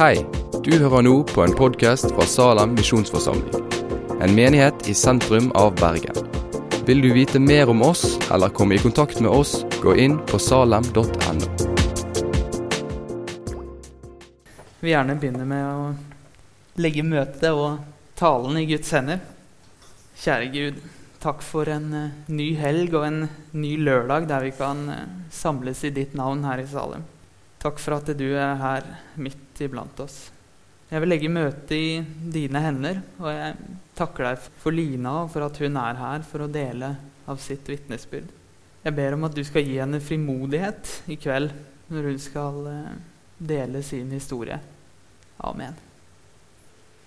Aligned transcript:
Hei, 0.00 0.22
du 0.64 0.70
hører 0.80 1.02
nå 1.04 1.10
på 1.28 1.42
en 1.44 1.52
podkast 1.52 2.06
fra 2.14 2.24
Salem 2.24 2.70
misjonsforsamling. 2.72 3.66
En 4.24 4.32
menighet 4.32 4.86
i 4.88 4.94
sentrum 4.96 5.50
av 5.52 5.74
Bergen. 5.76 6.16
Vil 6.88 7.02
du 7.04 7.10
vite 7.12 7.36
mer 7.36 7.68
om 7.68 7.82
oss 7.84 8.14
eller 8.32 8.48
komme 8.48 8.78
i 8.78 8.80
kontakt 8.80 9.20
med 9.20 9.28
oss, 9.28 9.58
gå 9.82 9.92
inn 10.00 10.16
på 10.24 10.40
salem.no. 10.40 11.50
Vil 14.80 14.94
gjerne 14.94 15.20
begynne 15.20 15.44
med 15.52 15.68
å 15.68 15.92
legge 16.80 17.04
møtet 17.04 17.52
og 17.52 17.84
talen 18.16 18.56
i 18.56 18.64
Guds 18.72 18.96
hender. 18.96 19.20
Kjære 20.16 20.50
Gud, 20.56 20.82
takk 21.20 21.44
for 21.44 21.68
en 21.76 21.92
uh, 21.92 22.18
ny 22.32 22.54
helg 22.56 22.96
og 22.96 23.04
en 23.04 23.24
ny 23.52 23.76
lørdag 23.84 24.32
der 24.32 24.48
vi 24.48 24.56
kan 24.64 24.86
uh, 24.88 25.08
samles 25.28 25.84
i 25.84 25.92
ditt 25.92 26.16
navn 26.16 26.48
her 26.48 26.64
i 26.64 26.70
Salem. 26.72 27.09
Takk 27.60 27.80
for 27.82 27.98
at 27.98 28.08
du 28.16 28.28
er 28.32 28.54
her 28.56 28.86
midt 29.20 29.60
iblant 29.60 29.98
oss. 30.00 30.30
Jeg 30.90 31.02
vil 31.02 31.12
legge 31.12 31.30
møtet 31.30 31.74
i 31.76 32.00
dine 32.34 32.62
hender, 32.64 33.02
og 33.20 33.28
jeg 33.30 33.76
takker 33.98 34.26
deg 34.26 34.46
for 34.62 34.74
Lina 34.74 35.12
og 35.22 35.28
for 35.34 35.44
at 35.46 35.60
hun 35.62 35.76
er 35.78 36.00
her 36.00 36.24
for 36.26 36.46
å 36.46 36.50
dele 36.50 36.94
av 37.30 37.38
sitt 37.42 37.68
vitnesbyrd. 37.68 38.32
Jeg 38.80 38.96
ber 38.96 39.14
om 39.14 39.28
at 39.28 39.36
du 39.36 39.42
skal 39.44 39.66
gi 39.68 39.76
henne 39.76 40.00
frimodighet 40.00 41.12
i 41.12 41.18
kveld 41.20 41.52
når 41.92 42.08
hun 42.08 42.18
skal 42.22 42.58
uh, 42.64 42.96
dele 43.36 43.84
sin 43.84 44.08
historie. 44.16 44.56
Amen. 45.44 45.76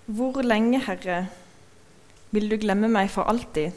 Hvor 0.06 0.38
lenge, 0.46 0.84
Herre, 0.86 1.24
vil 2.30 2.50
du 2.52 2.60
glemme 2.62 2.92
meg 2.94 3.10
for 3.12 3.26
alltid? 3.26 3.74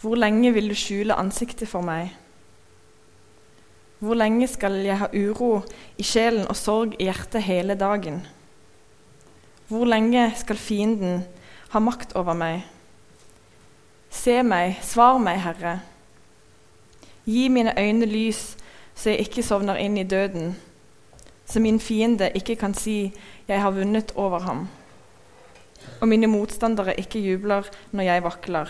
Hvor 0.00 0.16
lenge 0.16 0.54
vil 0.56 0.72
du 0.72 0.76
skjule 0.78 1.16
ansiktet 1.20 1.68
for 1.68 1.84
meg? 1.84 2.14
Hvor 3.98 4.14
lenge 4.14 4.48
skal 4.50 4.80
jeg 4.84 4.98
ha 4.98 5.08
uro 5.14 5.62
i 5.98 6.02
sjelen 6.02 6.48
og 6.48 6.56
sorg 6.56 6.96
i 6.98 7.06
hjertet 7.06 7.42
hele 7.46 7.76
dagen? 7.78 8.24
Hvor 9.68 9.86
lenge 9.88 10.32
skal 10.36 10.60
fienden 10.60 11.22
ha 11.72 11.80
makt 11.80 12.12
over 12.18 12.36
meg? 12.36 12.64
Se 14.14 14.42
meg, 14.42 14.78
svar 14.82 15.18
meg, 15.22 15.40
Herre. 15.42 15.78
Gi 17.24 17.48
mine 17.48 17.72
øyne 17.78 18.06
lys, 18.06 18.56
så 18.94 19.10
jeg 19.10 19.26
ikke 19.26 19.42
sovner 19.42 19.80
inn 19.80 19.96
i 19.98 20.04
døden, 20.06 20.54
så 21.46 21.60
min 21.60 21.80
fiende 21.80 22.30
ikke 22.34 22.56
kan 22.56 22.74
si 22.74 23.12
'jeg 23.48 23.60
har 23.60 23.70
vunnet 23.70 24.12
over 24.14 24.38
ham', 24.40 24.68
og 26.00 26.08
mine 26.08 26.26
motstandere 26.26 27.00
ikke 27.00 27.18
jubler 27.18 27.62
når 27.92 28.02
jeg 28.02 28.22
vakler. 28.22 28.68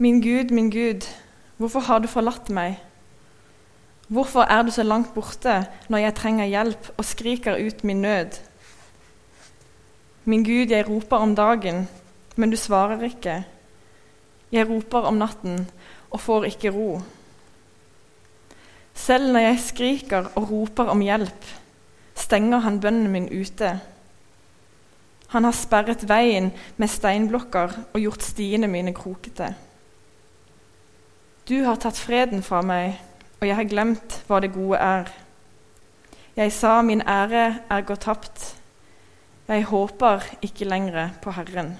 Min 0.00 0.22
Gud, 0.22 0.50
min 0.50 0.70
Gud, 0.70 1.04
hvorfor 1.56 1.80
har 1.84 1.98
du 2.00 2.06
forlatt 2.08 2.46
meg? 2.48 2.78
Hvorfor 4.08 4.48
er 4.48 4.62
du 4.64 4.70
så 4.72 4.80
langt 4.80 5.10
borte 5.12 5.58
når 5.92 6.00
jeg 6.00 6.14
trenger 6.16 6.48
hjelp 6.48 6.88
og 6.96 7.04
skriker 7.04 7.60
ut 7.60 7.84
min 7.84 8.00
nød? 8.00 8.38
Min 10.24 10.44
Gud, 10.48 10.72
jeg 10.72 10.88
roper 10.88 11.20
om 11.20 11.36
dagen, 11.36 11.84
men 12.36 12.50
du 12.50 12.56
svarer 12.56 13.04
ikke. 13.04 13.44
Jeg 14.48 14.70
roper 14.72 15.04
om 15.12 15.20
natten 15.20 15.68
og 16.08 16.20
får 16.24 16.48
ikke 16.54 16.72
ro. 16.72 17.02
Selv 18.96 19.32
når 19.36 19.50
jeg 19.50 19.64
skriker 19.68 20.32
og 20.32 20.50
roper 20.50 20.96
om 20.96 21.04
hjelp, 21.04 21.54
stenger 22.16 22.64
han 22.64 22.80
bønnen 22.80 23.12
min 23.12 23.28
ute. 23.28 23.76
Han 25.36 25.44
har 25.44 25.52
sperret 25.52 26.08
veien 26.08 26.54
med 26.76 26.88
steinblokker 26.88 27.82
og 27.92 28.00
gjort 28.00 28.32
stiene 28.32 28.66
mine 28.66 28.96
krokete. 28.96 29.58
Du 31.50 31.64
har 31.64 31.80
tatt 31.82 31.98
freden 31.98 32.44
fra 32.46 32.60
meg, 32.62 32.92
og 33.40 33.48
jeg 33.48 33.56
har 33.58 33.66
glemt 33.66 34.20
hva 34.28 34.38
det 34.38 34.52
gode 34.54 34.78
er. 34.78 35.08
Jeg 36.36 36.52
sa 36.54 36.76
min 36.86 37.00
ære 37.02 37.40
er 37.66 37.86
gått 37.88 38.04
tapt. 38.04 38.44
Jeg 39.48 39.64
håper 39.66 40.28
ikke 40.46 40.68
lenger 40.70 41.08
på 41.24 41.34
Herren. 41.34 41.72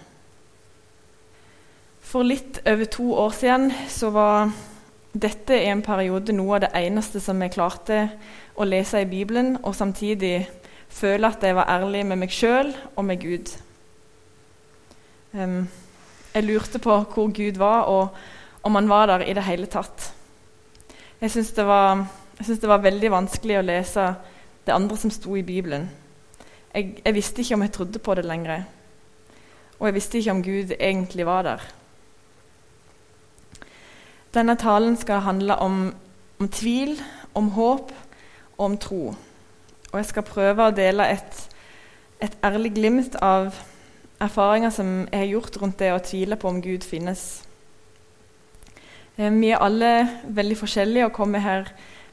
For 2.03 2.27
litt 2.27 2.59
over 2.67 2.91
to 2.91 3.06
år 3.15 3.37
siden 3.39 3.69
så 3.87 4.11
var 4.11 4.50
dette 5.15 5.61
i 5.61 5.71
en 5.71 5.84
periode 5.87 6.34
noe 6.34 6.59
av 6.59 6.65
det 6.65 6.73
eneste 6.81 7.23
som 7.23 7.39
jeg 7.39 7.55
klarte 7.55 8.00
å 8.59 8.67
lese 8.67 9.05
i 9.05 9.09
Bibelen, 9.12 9.55
og 9.62 9.78
samtidig 9.78 10.49
føle 10.91 11.31
at 11.31 11.47
jeg 11.47 11.55
var 11.61 11.71
ærlig 11.71 12.03
med 12.11 12.25
meg 12.25 12.34
sjøl 12.34 12.75
og 12.97 13.06
med 13.06 13.23
Gud. 13.23 13.55
Jeg 15.31 16.47
lurte 16.49 16.83
på 16.83 17.00
hvor 17.15 17.31
Gud 17.39 17.62
var, 17.62 17.87
og 17.87 18.40
om 18.62 18.75
han 18.75 18.88
var 18.88 19.06
der 19.06 19.25
i 19.25 19.34
det 19.37 19.44
hele 19.47 19.66
tatt. 19.66 20.12
Jeg 21.21 21.31
syns 21.31 21.53
det, 21.53 21.65
det, 22.48 22.69
var 22.69 22.84
veldig 22.84 23.10
vanskelig 23.12 23.59
å 23.59 23.65
lese 23.65 24.06
det 24.65 24.75
andre 24.75 24.97
som 24.97 25.12
sto 25.12 25.34
i 25.37 25.44
Bibelen. 25.44 25.88
Jeg, 26.75 27.00
jeg, 27.04 27.15
visste 27.15 27.43
ikke 27.43 27.56
om 27.59 27.65
jeg 27.66 27.75
trodde 27.76 27.99
på 27.99 28.15
det 28.16 28.25
lenger. 28.25 28.65
Og 29.78 29.88
jeg 29.88 29.97
visste 29.97 30.20
ikke 30.20 30.37
om 30.37 30.43
Gud 30.44 30.72
egentlig 30.78 31.26
var 31.28 31.44
der. 31.44 31.66
Denne 34.34 34.54
talen 34.56 34.97
skal 34.97 35.25
handle 35.26 35.56
om, 35.59 35.93
om 36.38 36.49
tvil, 36.49 36.94
om 37.34 37.50
håp 37.56 37.93
og 38.59 38.65
om 38.65 38.78
tro. 38.78 39.03
Og 39.91 39.99
jeg 39.99 40.06
skal 40.06 40.28
prøve 40.28 40.69
å 40.69 40.75
dele 40.75 41.09
et, 41.10 41.44
et 42.22 42.37
ærlig 42.44 42.76
glimt 42.76 43.16
av 43.19 43.56
erfaringer 44.20 44.70
som 44.70 45.09
jeg 45.10 45.25
har 45.25 45.32
gjort 45.32 45.56
rundt 45.62 45.81
det 45.81 45.93
å 45.94 46.03
tvile 46.04 46.38
på 46.38 46.49
om 46.49 46.60
Gud 46.62 46.87
finnes. 46.87 47.43
Eh, 49.20 49.32
vi 49.36 49.50
er 49.53 49.60
alle 49.60 50.08
veldig 50.32 50.56
forskjellige 50.56 51.10
og 51.10 51.12
kommer 51.12 51.42
her 51.44 51.69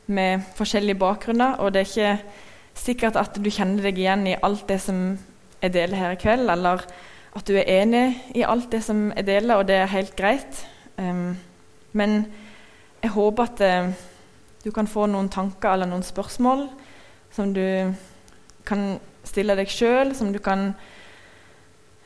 med 0.08 0.44
forskjellige 0.58 1.00
bakgrunner. 1.00 1.56
Og 1.64 1.74
det 1.74 1.80
er 1.80 1.86
ikke 1.86 2.18
sikkert 2.76 3.16
at 3.16 3.38
du 3.40 3.50
kjenner 3.50 3.86
deg 3.86 4.00
igjen 4.02 4.28
i 4.28 4.36
alt 4.44 4.68
det 4.68 4.82
som 4.84 5.18
jeg 5.62 5.74
deler 5.74 5.98
her 5.98 6.16
i 6.18 6.20
kveld, 6.20 6.50
eller 6.52 6.84
at 7.38 7.48
du 7.48 7.56
er 7.56 7.70
enig 7.82 8.18
i 8.36 8.44
alt 8.44 8.72
det 8.72 8.84
som 8.84 9.08
jeg 9.16 9.26
deler, 9.26 9.56
og 9.56 9.68
det 9.68 9.76
er 9.76 9.90
helt 9.90 10.16
greit. 10.16 10.60
Men 11.94 12.26
jeg 13.02 13.12
håper 13.14 13.44
at 13.44 13.62
uh, 13.62 13.90
du 14.66 14.72
kan 14.72 14.88
få 14.88 15.08
noen 15.10 15.30
tanker 15.30 15.74
eller 15.74 15.90
noen 15.90 16.06
spørsmål 16.06 16.68
som 17.34 17.54
du 17.54 17.94
kan 18.66 19.00
stille 19.26 19.56
deg 19.58 19.70
sjøl, 19.70 20.14
som 20.16 20.34
du 20.34 20.40
kan 20.40 20.72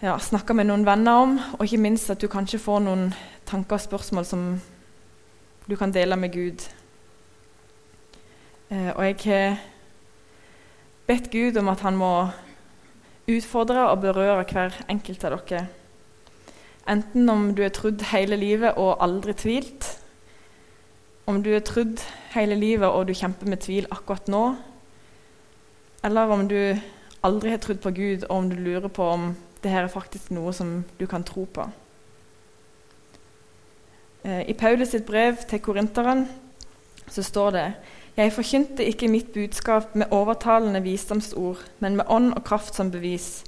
ja, 0.02 0.18
snakke 0.20 0.54
med 0.54 0.70
noen 0.70 0.86
venner 0.88 1.24
om, 1.26 1.40
og 1.58 1.66
ikke 1.66 1.84
minst 1.84 2.12
at 2.12 2.22
du 2.22 2.28
kanskje 2.32 2.60
får 2.60 2.84
noen 2.88 3.10
tanker 3.48 3.80
og 3.80 3.84
spørsmål 3.84 4.28
som 4.28 4.46
du 5.70 5.76
kan 5.76 5.94
dele 5.94 6.18
med 6.18 6.34
Gud. 6.34 6.64
Eh, 8.72 8.90
og 8.96 9.06
jeg 9.06 9.16
har 9.26 9.60
bedt 11.08 11.32
Gud 11.32 11.58
om 11.58 11.70
at 11.70 11.84
han 11.86 11.98
må 12.00 12.30
utfordre 13.30 13.90
og 13.90 14.02
berøre 14.02 14.46
hver 14.48 14.82
enkelt 14.90 15.24
av 15.28 15.38
dere. 15.38 15.68
Enten 16.90 17.30
om 17.30 17.52
du 17.56 17.62
er 17.64 17.74
trodd 17.76 18.02
hele 18.12 18.36
livet 18.40 18.78
og 18.78 19.04
aldri 19.04 19.36
tvilt, 19.38 19.98
om 21.30 21.44
du 21.44 21.52
er 21.54 21.62
trodd 21.64 22.02
hele 22.34 22.56
livet 22.58 22.90
og 22.90 23.08
du 23.08 23.14
kjemper 23.14 23.48
med 23.48 23.62
tvil 23.62 23.88
akkurat 23.92 24.28
nå, 24.32 24.56
eller 26.04 26.34
om 26.34 26.48
du 26.50 26.58
aldri 27.24 27.54
har 27.54 27.62
trodd 27.62 27.84
på 27.84 27.94
Gud, 27.94 28.26
og 28.30 28.38
om 28.38 28.50
du 28.50 28.58
lurer 28.58 28.90
på 28.90 29.06
om 29.06 29.32
det 29.62 29.72
her 29.72 29.86
er 29.86 29.94
faktisk 29.94 30.32
noe 30.34 30.54
som 30.54 30.82
du 30.98 31.06
kan 31.06 31.24
tro 31.24 31.46
på. 31.46 31.68
Eh, 34.24 34.50
I 34.50 34.54
Paulus 34.54 34.92
sitt 34.94 35.06
brev 35.06 35.40
til 35.50 35.62
korinteren 35.62 36.28
så 37.10 37.24
står 37.24 37.52
det 37.52 37.66
Jeg 38.18 38.34
forkynte 38.34 38.86
ikke 38.86 39.08
mitt 39.10 39.32
budskap 39.34 39.96
med 39.96 40.12
overtalende 40.12 40.84
visdomsord, 40.84 41.58
men 41.80 41.96
med 41.96 42.06
ånd 42.08 42.34
og 42.36 42.44
kraft 42.44 42.76
som 42.76 42.92
bevis, 42.92 43.44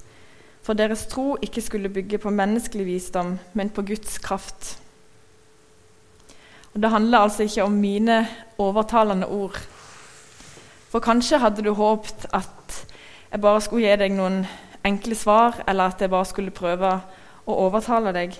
for 0.63 0.73
deres 0.73 1.05
tro 1.11 1.35
ikke 1.41 1.61
skulle 1.61 1.89
bygge 1.89 2.17
på 2.17 2.31
menneskelig 2.31 2.85
visdom, 2.85 3.39
men 3.53 3.69
på 3.69 3.81
Guds 3.81 4.17
kraft. 4.17 4.79
Og 6.73 6.81
Det 6.81 6.89
handler 6.89 7.17
altså 7.17 7.43
ikke 7.43 7.63
om 7.63 7.71
mine 7.71 8.27
overtalende 8.57 9.27
ord. 9.27 9.57
For 10.89 10.99
kanskje 10.99 11.37
hadde 11.37 11.61
du 11.61 11.73
håpet 11.73 12.25
at 12.33 12.85
jeg 13.31 13.41
bare 13.41 13.61
skulle 13.61 13.89
gi 13.89 13.95
deg 13.99 14.11
noen 14.15 14.45
enkle 14.85 15.15
svar, 15.15 15.63
eller 15.67 15.83
at 15.83 16.01
jeg 16.01 16.09
bare 16.09 16.25
skulle 16.25 16.51
prøve 16.51 17.01
å 17.45 17.59
overtale 17.67 18.13
deg. 18.13 18.37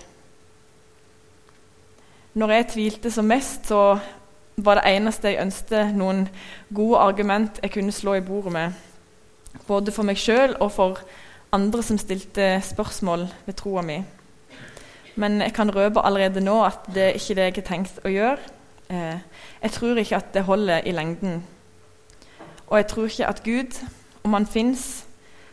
Når 2.34 2.50
jeg 2.50 2.66
tvilte 2.72 3.10
som 3.14 3.28
mest, 3.30 3.68
så 3.70 3.98
var 4.56 4.78
det 4.80 4.90
eneste 4.90 5.30
jeg 5.30 5.42
ønsket 5.44 5.92
noen 5.94 6.24
gode 6.74 6.98
argument 6.98 7.60
jeg 7.62 7.70
kunne 7.76 7.94
slå 7.94 8.16
i 8.18 8.24
bordet 8.26 8.52
med. 8.52 8.72
Både 9.68 9.94
for 9.94 10.06
meg 10.06 10.18
sjøl 10.18 10.56
og 10.58 10.72
for 10.74 10.98
andre 11.54 11.82
som 11.86 11.98
stilte 11.98 12.56
spørsmål 12.66 13.28
ved 13.46 13.54
troa 13.60 13.84
mi. 13.86 14.00
Men 15.14 15.38
jeg 15.44 15.54
kan 15.54 15.70
røpe 15.70 16.02
allerede 16.02 16.42
nå 16.42 16.56
at 16.66 16.88
det 16.94 17.04
er 17.04 17.20
ikke 17.20 17.36
det 17.38 17.46
jeg 17.46 17.54
har 17.60 17.66
tenkt 17.68 18.02
å 18.02 18.10
gjøre. 18.10 18.50
Eh, 18.90 19.44
jeg 19.62 19.76
tror 19.76 20.02
ikke 20.02 20.18
at 20.18 20.34
det 20.34 20.46
holder 20.48 20.82
i 20.90 20.96
lengden. 20.96 21.38
Og 22.66 22.80
jeg 22.80 22.88
tror 22.90 23.12
ikke 23.12 23.30
at 23.30 23.44
Gud, 23.46 23.78
om 24.24 24.34
han 24.34 24.46
fins, 24.46 25.04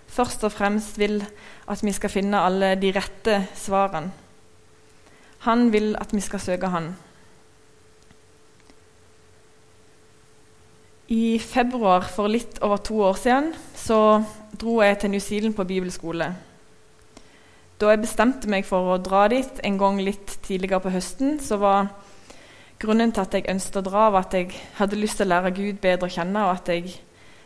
først 0.08 0.44
og 0.50 0.52
fremst 0.58 0.98
vil 0.98 1.22
at 1.70 1.86
vi 1.86 1.94
skal 1.94 2.10
finne 2.10 2.42
alle 2.42 2.74
de 2.82 2.90
rette 2.96 3.44
svarene. 3.54 4.21
Han 5.48 5.72
vil 5.74 5.96
at 5.98 6.14
vi 6.14 6.22
skal 6.22 6.40
søke 6.40 6.70
Han. 6.70 6.92
I 11.12 11.40
februar 11.40 12.06
for 12.08 12.32
litt 12.32 12.62
over 12.64 12.78
to 12.78 13.02
år 13.04 13.18
siden 13.20 13.52
så 13.76 14.24
dro 14.56 14.78
jeg 14.82 15.00
til 15.02 15.12
New 15.12 15.20
Zealand 15.20 15.58
på 15.58 15.66
bibelskole. 15.68 16.30
Da 17.82 17.90
jeg 17.90 18.04
bestemte 18.04 18.48
meg 18.48 18.68
for 18.70 18.94
å 18.94 19.02
dra 19.02 19.26
dit 19.32 19.60
en 19.66 19.78
gang 19.82 20.00
litt 20.00 20.38
tidligere 20.46 20.84
på 20.84 20.94
høsten, 20.94 21.40
så 21.42 21.58
var 21.58 21.90
grunnen 22.82 23.12
til 23.12 23.26
at 23.26 23.34
jeg 23.34 23.50
ønsket 23.50 23.80
å 23.82 23.86
dra, 23.90 24.08
var 24.14 24.28
at 24.28 24.36
jeg 24.38 24.54
hadde 24.78 25.00
lyst 25.00 25.18
til 25.18 25.28
å 25.28 25.34
lære 25.34 25.54
Gud 25.58 25.80
bedre 25.82 26.08
å 26.08 26.14
kjenne, 26.14 26.46
og 26.46 26.60
at 26.60 26.70
jeg, 26.70 26.94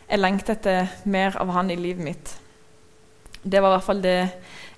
jeg 0.06 0.20
lengtet 0.20 0.58
etter 0.58 0.92
mer 1.08 1.38
av 1.40 1.54
Han 1.56 1.72
i 1.72 1.78
livet 1.80 2.04
mitt. 2.04 2.34
Det 3.42 3.62
var 3.62 3.72
i 3.72 3.76
hvert 3.78 3.88
fall 3.88 4.04
det 4.04 4.18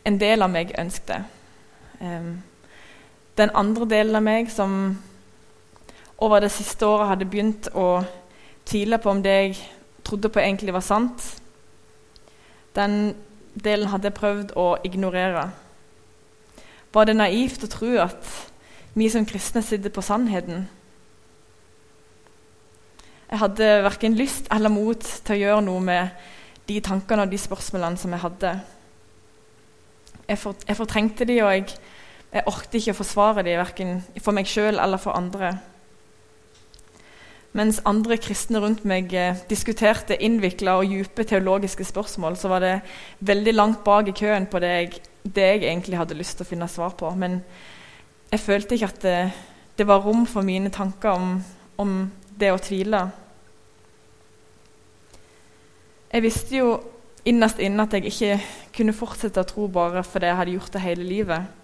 en 0.07 0.19
del 0.21 0.47
av 0.47 0.55
meg 0.55 0.73
ønsket. 0.79 1.37
Um, 1.99 2.39
den 3.39 3.55
andre 3.55 3.87
delen 3.87 4.19
av 4.19 4.25
meg 4.27 4.51
som 4.51 4.73
over 6.19 6.43
det 6.43 6.51
siste 6.51 6.87
året 6.87 7.13
hadde 7.13 7.29
begynt 7.31 7.69
å 7.79 8.03
tvile 8.69 8.99
på 8.99 9.13
om 9.13 9.23
det 9.23 9.35
jeg 9.37 9.59
trodde 10.05 10.31
på, 10.33 10.41
egentlig 10.43 10.75
var 10.75 10.85
sant. 10.85 11.23
Den 12.75 13.15
delen 13.55 13.91
hadde 13.93 14.11
jeg 14.11 14.19
prøvd 14.19 14.55
å 14.59 14.69
ignorere. 14.87 15.49
Var 16.93 17.07
det 17.07 17.17
naivt 17.19 17.65
å 17.65 17.71
tro 17.71 17.93
at 18.03 18.33
vi 18.99 19.09
som 19.13 19.27
kristne 19.29 19.63
sitter 19.63 19.93
på 19.95 20.03
sannheten? 20.03 20.67
Jeg 23.29 23.43
hadde 23.43 23.69
verken 23.85 24.17
lyst 24.17 24.49
eller 24.55 24.73
mot 24.73 25.05
til 25.05 25.37
å 25.37 25.41
gjøre 25.43 25.65
noe 25.67 25.85
med 25.85 26.29
de 26.69 26.79
tankene 26.85 27.27
og 27.27 27.33
de 27.33 27.41
spørsmålene 27.41 28.01
som 28.01 28.15
jeg 28.15 28.25
hadde. 28.25 28.53
Jeg, 30.29 30.39
for, 30.41 30.57
jeg 30.67 30.77
fortrengte 30.77 31.29
de, 31.29 31.37
og 31.45 31.53
jeg, 31.53 31.77
jeg 32.29 32.45
orket 32.47 32.77
ikke 32.77 32.93
å 32.93 32.99
forsvare 32.99 33.45
dem, 33.47 33.59
verken 33.61 33.99
for 34.21 34.37
meg 34.37 34.49
sjøl 34.49 34.77
eller 34.77 35.01
for 35.01 35.17
andre. 35.17 35.55
Mens 37.57 37.81
andre 37.89 38.19
kristne 38.21 38.61
rundt 38.61 38.85
meg 38.87 39.13
eh, 39.17 39.39
diskuterte 39.49 40.19
innvikla 40.21 40.77
og 40.79 40.93
dype 40.93 41.25
teologiske 41.25 41.87
spørsmål, 41.89 42.37
så 42.37 42.51
var 42.53 42.63
det 42.63 42.75
veldig 43.25 43.55
langt 43.55 43.81
bak 43.87 44.11
i 44.11 44.17
køen 44.17 44.47
på 44.51 44.61
det 44.61 44.73
jeg, 44.75 45.01
det 45.25 45.47
jeg, 45.47 45.63
egentlig 45.65 45.99
hadde 45.99 46.19
lyst 46.19 46.37
til 46.39 46.45
å 46.45 46.51
finne 46.51 46.69
svar 46.69 46.93
på. 47.01 47.09
Men 47.17 47.41
jeg 48.29 48.45
følte 48.45 48.77
ikke 48.77 48.91
at 48.93 49.01
det, 49.03 49.17
det 49.81 49.89
var 49.89 50.05
rom 50.05 50.27
for 50.29 50.45
mine 50.45 50.71
tanker 50.75 51.17
om, 51.17 51.39
om, 51.81 51.99
det 52.39 52.53
å 52.55 52.61
tvile. 52.63 53.01
Jeg 56.13 56.23
visste 56.23 56.61
jo 56.61 56.69
innerst 57.27 57.59
inne 57.59 57.83
at 57.83 57.97
jeg 57.97 58.13
ikke 58.13 58.37
kunne 58.77 58.95
fortsette 58.95 59.43
å 59.43 59.49
tro 59.49 59.67
bare 59.73 60.05
fordi 60.07 60.29
jeg 60.29 60.39
hadde 60.39 60.55
gjort 60.55 60.77
det 60.77 60.85
hele 60.85 61.09
livet. 61.09 61.58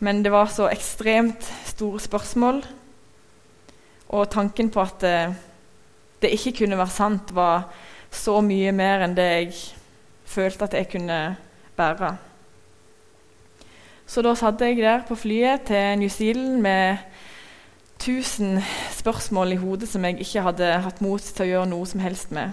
Men 0.00 0.22
det 0.24 0.32
var 0.32 0.48
så 0.48 0.70
ekstremt 0.72 1.44
store 1.68 2.00
spørsmål 2.00 2.62
og 4.10 4.30
tanken 4.32 4.70
på 4.72 4.80
at 4.80 5.00
det, 5.04 5.16
eh, 5.28 5.34
det 6.22 6.30
ikke 6.36 6.52
kunne 6.58 6.76
være 6.76 6.92
sant, 6.92 7.34
var 7.34 7.70
så 8.10 8.40
mye 8.44 8.72
mer 8.76 9.04
enn 9.06 9.14
det 9.16 9.28
jeg 9.28 9.54
følte 10.28 10.66
at 10.66 10.74
jeg 10.76 10.88
kunne 10.92 11.36
bære. 11.76 12.10
Så 14.06 14.22
da 14.22 14.34
satt 14.34 14.60
jeg 14.60 14.76
der 14.76 15.04
på 15.08 15.14
flyet 15.14 15.68
til 15.70 15.98
New 15.98 16.08
Zealand 16.08 16.60
med 16.60 16.96
1000 18.00 18.58
spørsmål 18.90 19.52
i 19.52 19.60
hodet 19.60 19.88
som 19.88 20.04
jeg 20.04 20.20
ikke 20.20 20.42
hadde 20.42 20.72
hatt 20.82 21.00
mot 21.00 21.22
til 21.22 21.44
å 21.44 21.48
gjøre 21.50 21.70
noe 21.70 21.86
som 21.86 22.00
helst 22.00 22.32
med. 22.32 22.50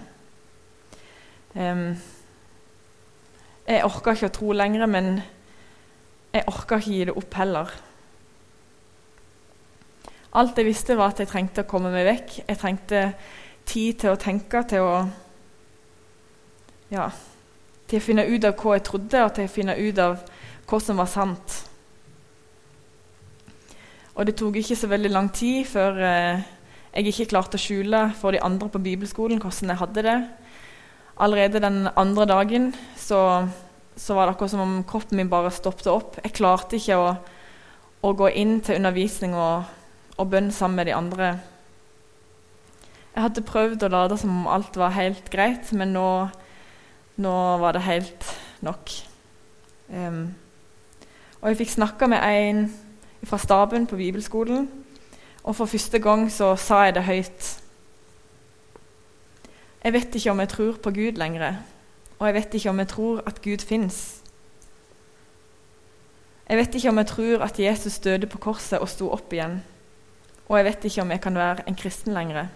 Um, 1.55 1.97
jeg 3.67 3.83
orka 3.83 4.13
ikke 4.13 4.29
å 4.29 4.35
tro 4.35 4.51
lenger, 4.53 4.85
men 4.85 5.21
jeg 6.33 6.47
orka 6.47 6.79
ikke 6.81 6.91
gi 6.91 7.05
det 7.09 7.15
opp 7.17 7.37
heller. 7.39 7.71
Alt 10.37 10.59
jeg 10.59 10.67
visste, 10.67 10.97
var 10.97 11.13
at 11.13 11.21
jeg 11.23 11.31
trengte 11.31 11.63
å 11.63 11.69
komme 11.69 11.91
meg 11.93 12.05
vekk. 12.07 12.35
Jeg 12.47 12.59
trengte 12.61 13.03
tid 13.67 14.01
til 14.03 14.13
å 14.13 14.19
tenke, 14.21 14.63
til 14.69 14.85
å 14.85 14.97
ja, 16.91 17.09
til 17.87 17.99
å 17.99 18.03
finne 18.03 18.27
ut 18.27 18.45
av 18.47 18.55
hva 18.59 18.75
jeg 18.77 18.85
trodde, 18.87 19.23
og 19.23 19.33
til 19.35 19.47
å 19.47 19.51
finne 19.51 19.75
ut 19.79 19.99
av 20.03 20.19
hva 20.67 20.79
som 20.83 20.99
var 20.99 21.09
sant. 21.11 21.57
Og 24.17 24.27
det 24.27 24.35
tok 24.39 24.59
ikke 24.59 24.77
så 24.77 24.89
veldig 24.89 25.11
lang 25.13 25.29
tid 25.35 25.67
før 25.69 25.99
eh, 26.01 26.45
jeg 26.95 27.11
ikke 27.11 27.29
klarte 27.35 27.59
å 27.59 27.61
skjule 27.61 27.99
for 28.17 28.33
de 28.33 28.41
andre 28.41 28.69
på 28.73 28.81
bibelskolen 28.81 29.41
hvordan 29.41 29.73
jeg 29.73 29.81
hadde 29.83 30.03
det. 30.07 30.17
Allerede 31.21 31.61
den 31.61 31.87
andre 31.93 32.25
dagen 32.29 32.71
så, 32.97 33.19
så 33.97 34.13
var 34.13 34.27
det 34.27 34.35
akkurat 34.35 34.53
som 34.53 34.61
om 34.63 34.77
kroppen 34.87 35.17
min 35.17 35.31
bare 35.31 35.49
stoppet 35.53 35.89
opp. 35.91 36.19
Jeg 36.21 36.35
klarte 36.37 36.77
ikke 36.77 36.99
å, 37.01 37.09
å 38.05 38.13
gå 38.17 38.29
inn 38.37 38.59
til 38.61 38.77
undervisning 38.77 39.33
og 39.35 39.65
og 40.17 40.31
bønn 40.31 40.49
sammen 40.53 40.81
med 40.81 40.89
de 40.89 40.95
andre. 40.97 41.29
Jeg 43.13 43.25
hadde 43.25 43.45
prøvd 43.45 43.85
å 43.85 43.91
late 43.93 44.17
som 44.21 44.33
om 44.33 44.49
alt 44.49 44.77
var 44.77 44.95
helt 44.97 45.29
greit, 45.33 45.71
men 45.73 45.93
nå, 45.93 46.09
nå 47.21 47.35
var 47.61 47.77
det 47.77 47.85
helt 47.85 48.27
nok. 48.65 48.93
Um, 49.89 50.35
og 51.41 51.49
jeg 51.51 51.61
fikk 51.61 51.75
snakka 51.77 52.09
med 52.09 52.25
en 52.25 52.65
fra 53.27 53.39
staben 53.41 53.87
på 53.89 53.97
bibelskolen, 53.97 54.67
og 55.43 55.55
for 55.55 55.69
første 55.69 56.01
gang 56.03 56.27
så 56.33 56.51
sa 56.59 56.83
jeg 56.85 56.97
det 56.97 57.07
høyt. 57.07 57.49
Jeg 59.83 59.93
vet 59.93 60.17
ikke 60.17 60.33
om 60.33 60.41
jeg 60.43 60.53
tror 60.53 60.79
på 60.83 60.93
Gud 60.97 61.21
lenger, 61.21 61.61
og 62.17 62.27
jeg 62.27 62.33
vet 62.33 62.53
ikke 62.53 62.69
om 62.69 62.79
jeg 62.79 62.91
tror 62.93 63.23
at 63.29 63.41
Gud 63.41 63.63
fins. 63.65 64.21
Jeg 66.49 66.57
vet 66.57 66.75
ikke 66.75 66.89
om 66.89 66.97
jeg 66.97 67.07
tror 67.07 67.43
at 67.43 67.59
Jesus 67.59 67.99
døde 67.99 68.27
på 68.27 68.37
korset 68.37 68.79
og 68.79 68.89
sto 68.89 69.11
opp 69.11 69.33
igjen 69.35 69.59
og 70.47 70.55
jeg 70.55 70.67
vet 70.69 70.87
ikke 70.87 71.03
om 71.03 71.11
jeg 71.11 71.21
kan 71.23 71.35
være 71.35 71.65
en 71.67 71.75
kristen 71.75 72.15
lenger. 72.15 72.47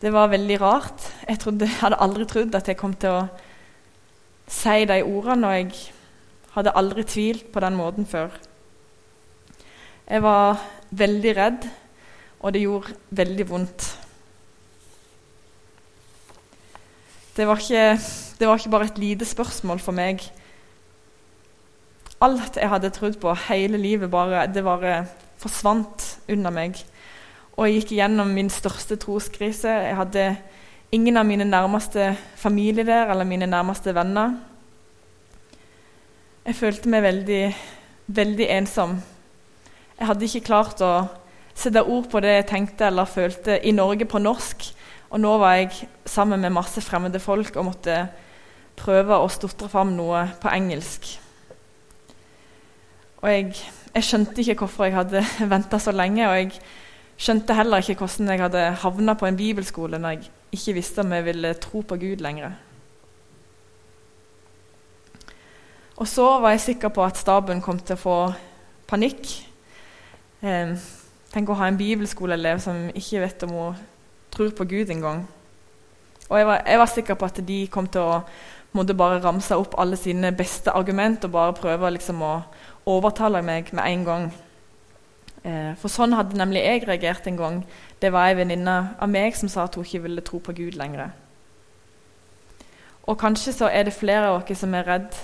Det 0.00 0.12
var 0.14 0.30
veldig 0.32 0.60
rart. 0.62 1.08
Jeg, 1.28 1.38
trodde, 1.42 1.66
jeg 1.66 1.80
hadde 1.82 2.00
aldri 2.00 2.24
trodd 2.28 2.54
at 2.56 2.68
jeg 2.70 2.78
kom 2.78 2.94
til 2.96 3.18
å 3.18 3.26
si 4.48 4.86
de 4.88 5.02
ordene, 5.04 5.48
og 5.48 5.56
jeg 5.58 6.52
hadde 6.54 6.76
aldri 6.78 7.04
tvilt 7.04 7.50
på 7.52 7.60
den 7.60 7.76
måten 7.76 8.08
før. 8.08 8.32
Jeg 10.08 10.24
var 10.24 10.62
veldig 10.96 11.34
redd, 11.36 11.66
og 12.40 12.54
det 12.54 12.64
gjorde 12.64 12.96
veldig 13.10 13.48
vondt. 13.50 13.90
Det 17.38 17.46
var 17.46 17.60
ikke, 17.62 18.00
det 18.38 18.46
var 18.48 18.58
ikke 18.58 18.70
bare 18.70 18.86
et 18.88 18.96
lite 18.98 19.24
spørsmål 19.24 19.78
for 19.78 19.94
meg. 19.94 20.24
Alt 22.18 22.56
jeg 22.58 22.66
hadde 22.72 22.90
trodd 22.90 23.20
på 23.22 23.30
hele 23.46 23.78
livet, 23.78 24.10
bare, 24.10 24.48
det 24.50 24.64
bare 24.66 25.04
forsvant 25.38 26.18
under 26.34 26.50
meg. 26.50 26.80
Og 27.54 27.68
jeg 27.68 27.76
gikk 27.76 27.92
gjennom 28.00 28.32
min 28.34 28.50
største 28.50 28.98
troskrise. 28.98 29.70
Jeg 29.70 29.94
hadde 30.00 30.24
ingen 30.90 31.16
av 31.16 31.28
mine 31.28 31.46
nærmeste 31.46 32.16
familie 32.34 32.82
der, 32.82 33.06
eller 33.06 33.24
mine 33.24 33.46
nærmeste 33.46 33.94
venner. 33.94 34.34
Jeg 36.42 36.58
følte 36.58 36.90
meg 36.90 37.06
veldig, 37.06 37.42
veldig 38.18 38.50
ensom. 38.56 38.98
Jeg 39.98 40.10
hadde 40.10 40.26
ikke 40.26 40.46
klart 40.50 40.82
å 40.82 40.92
sette 41.54 41.86
ord 41.86 42.10
på 42.10 42.18
det 42.26 42.34
jeg 42.34 42.50
tenkte 42.50 42.90
eller 42.90 43.06
følte 43.06 43.60
i 43.62 43.70
Norge 43.78 44.10
på 44.10 44.18
norsk. 44.26 44.72
Og 45.08 45.20
nå 45.20 45.32
var 45.40 45.56
jeg 45.56 45.88
sammen 46.04 46.40
med 46.40 46.52
masse 46.52 46.82
fremmede 46.84 47.20
folk 47.20 47.56
og 47.56 47.70
måtte 47.70 48.02
prøve 48.78 49.16
å 49.16 49.30
stotre 49.32 49.70
fram 49.72 49.94
noe 49.96 50.26
på 50.42 50.52
engelsk. 50.52 51.08
Og 53.18 53.28
jeg 53.32 53.56
jeg 53.98 54.06
skjønte 54.06 54.42
ikke 54.42 54.62
hvorfor 54.62 54.86
jeg 54.86 54.96
hadde 54.96 55.24
venta 55.54 55.80
så 55.82 55.94
lenge. 55.94 56.28
Og 56.28 56.36
jeg 56.36 56.52
skjønte 57.18 57.56
heller 57.56 57.82
ikke 57.82 58.04
hvordan 58.04 58.32
jeg 58.32 58.42
hadde 58.44 58.64
havna 58.84 59.16
på 59.18 59.28
en 59.28 59.38
bibelskole 59.38 59.98
når 59.98 60.16
jeg 60.16 60.30
ikke 60.58 60.76
visste 60.78 61.04
om 61.04 61.12
jeg 61.16 61.26
ville 61.26 61.54
tro 61.62 61.82
på 61.82 61.98
Gud 62.00 62.24
lenger. 62.24 62.54
Og 65.98 66.06
så 66.06 66.28
var 66.38 66.54
jeg 66.54 66.66
sikker 66.68 66.94
på 66.94 67.02
at 67.02 67.18
staben 67.18 67.62
kom 67.62 67.80
til 67.82 67.96
å 67.96 68.02
få 68.02 68.18
panikk. 68.86 69.32
Eh, 70.46 70.76
tenk 71.32 71.50
å 71.50 71.56
ha 71.58 71.66
en 71.66 71.80
bibelskoleelev 71.80 72.60
som 72.62 72.84
ikke 72.94 73.24
vet 73.24 73.42
om 73.48 73.56
hun 73.56 73.80
tror 74.34 74.50
på 74.56 74.66
Gud 74.68 74.90
engang. 74.90 75.26
Og 76.28 76.38
jeg 76.38 76.46
var, 76.46 76.62
jeg 76.66 76.78
var, 76.78 76.90
sikker 76.92 77.14
på 77.14 77.28
at 77.28 77.40
de 77.48 77.58
kom 77.72 77.86
til 77.88 78.04
å 78.04 78.18
måtte 78.76 78.96
bare 78.96 79.22
ramse 79.24 79.56
opp 79.56 79.78
alle 79.80 79.96
sine 79.96 80.32
beste 80.36 80.74
argument 80.76 81.24
og 81.24 81.32
bare 81.32 81.56
prøve 81.56 81.94
liksom 81.94 82.20
å 82.22 82.34
overtale 82.88 83.40
meg 83.42 83.72
med 83.72 83.84
en 83.86 84.04
gang. 84.04 84.26
Eh, 85.44 85.72
for 85.80 85.92
sånn 85.92 86.16
hadde 86.16 86.36
nemlig 86.36 86.64
jeg 86.64 86.84
reagert 86.84 87.26
en 87.30 87.40
gang. 87.40 87.62
Det 88.00 88.12
var 88.12 88.28
ei 88.28 88.36
venninne 88.38 88.76
av 88.98 89.08
meg 89.08 89.36
som 89.38 89.48
sa 89.48 89.64
at 89.64 89.78
hun 89.78 89.86
ikke 89.86 90.04
ville 90.04 90.24
tro 90.26 90.40
på 90.44 90.54
Gud 90.58 90.76
lenger. 90.76 91.10
Og 93.08 93.16
kanskje 93.18 93.54
så 93.56 93.70
er 93.72 93.88
det 93.88 93.96
flere 93.96 94.28
av 94.28 94.42
dere 94.42 94.58
som 94.58 94.74
er 94.76 94.84
redd 94.84 95.14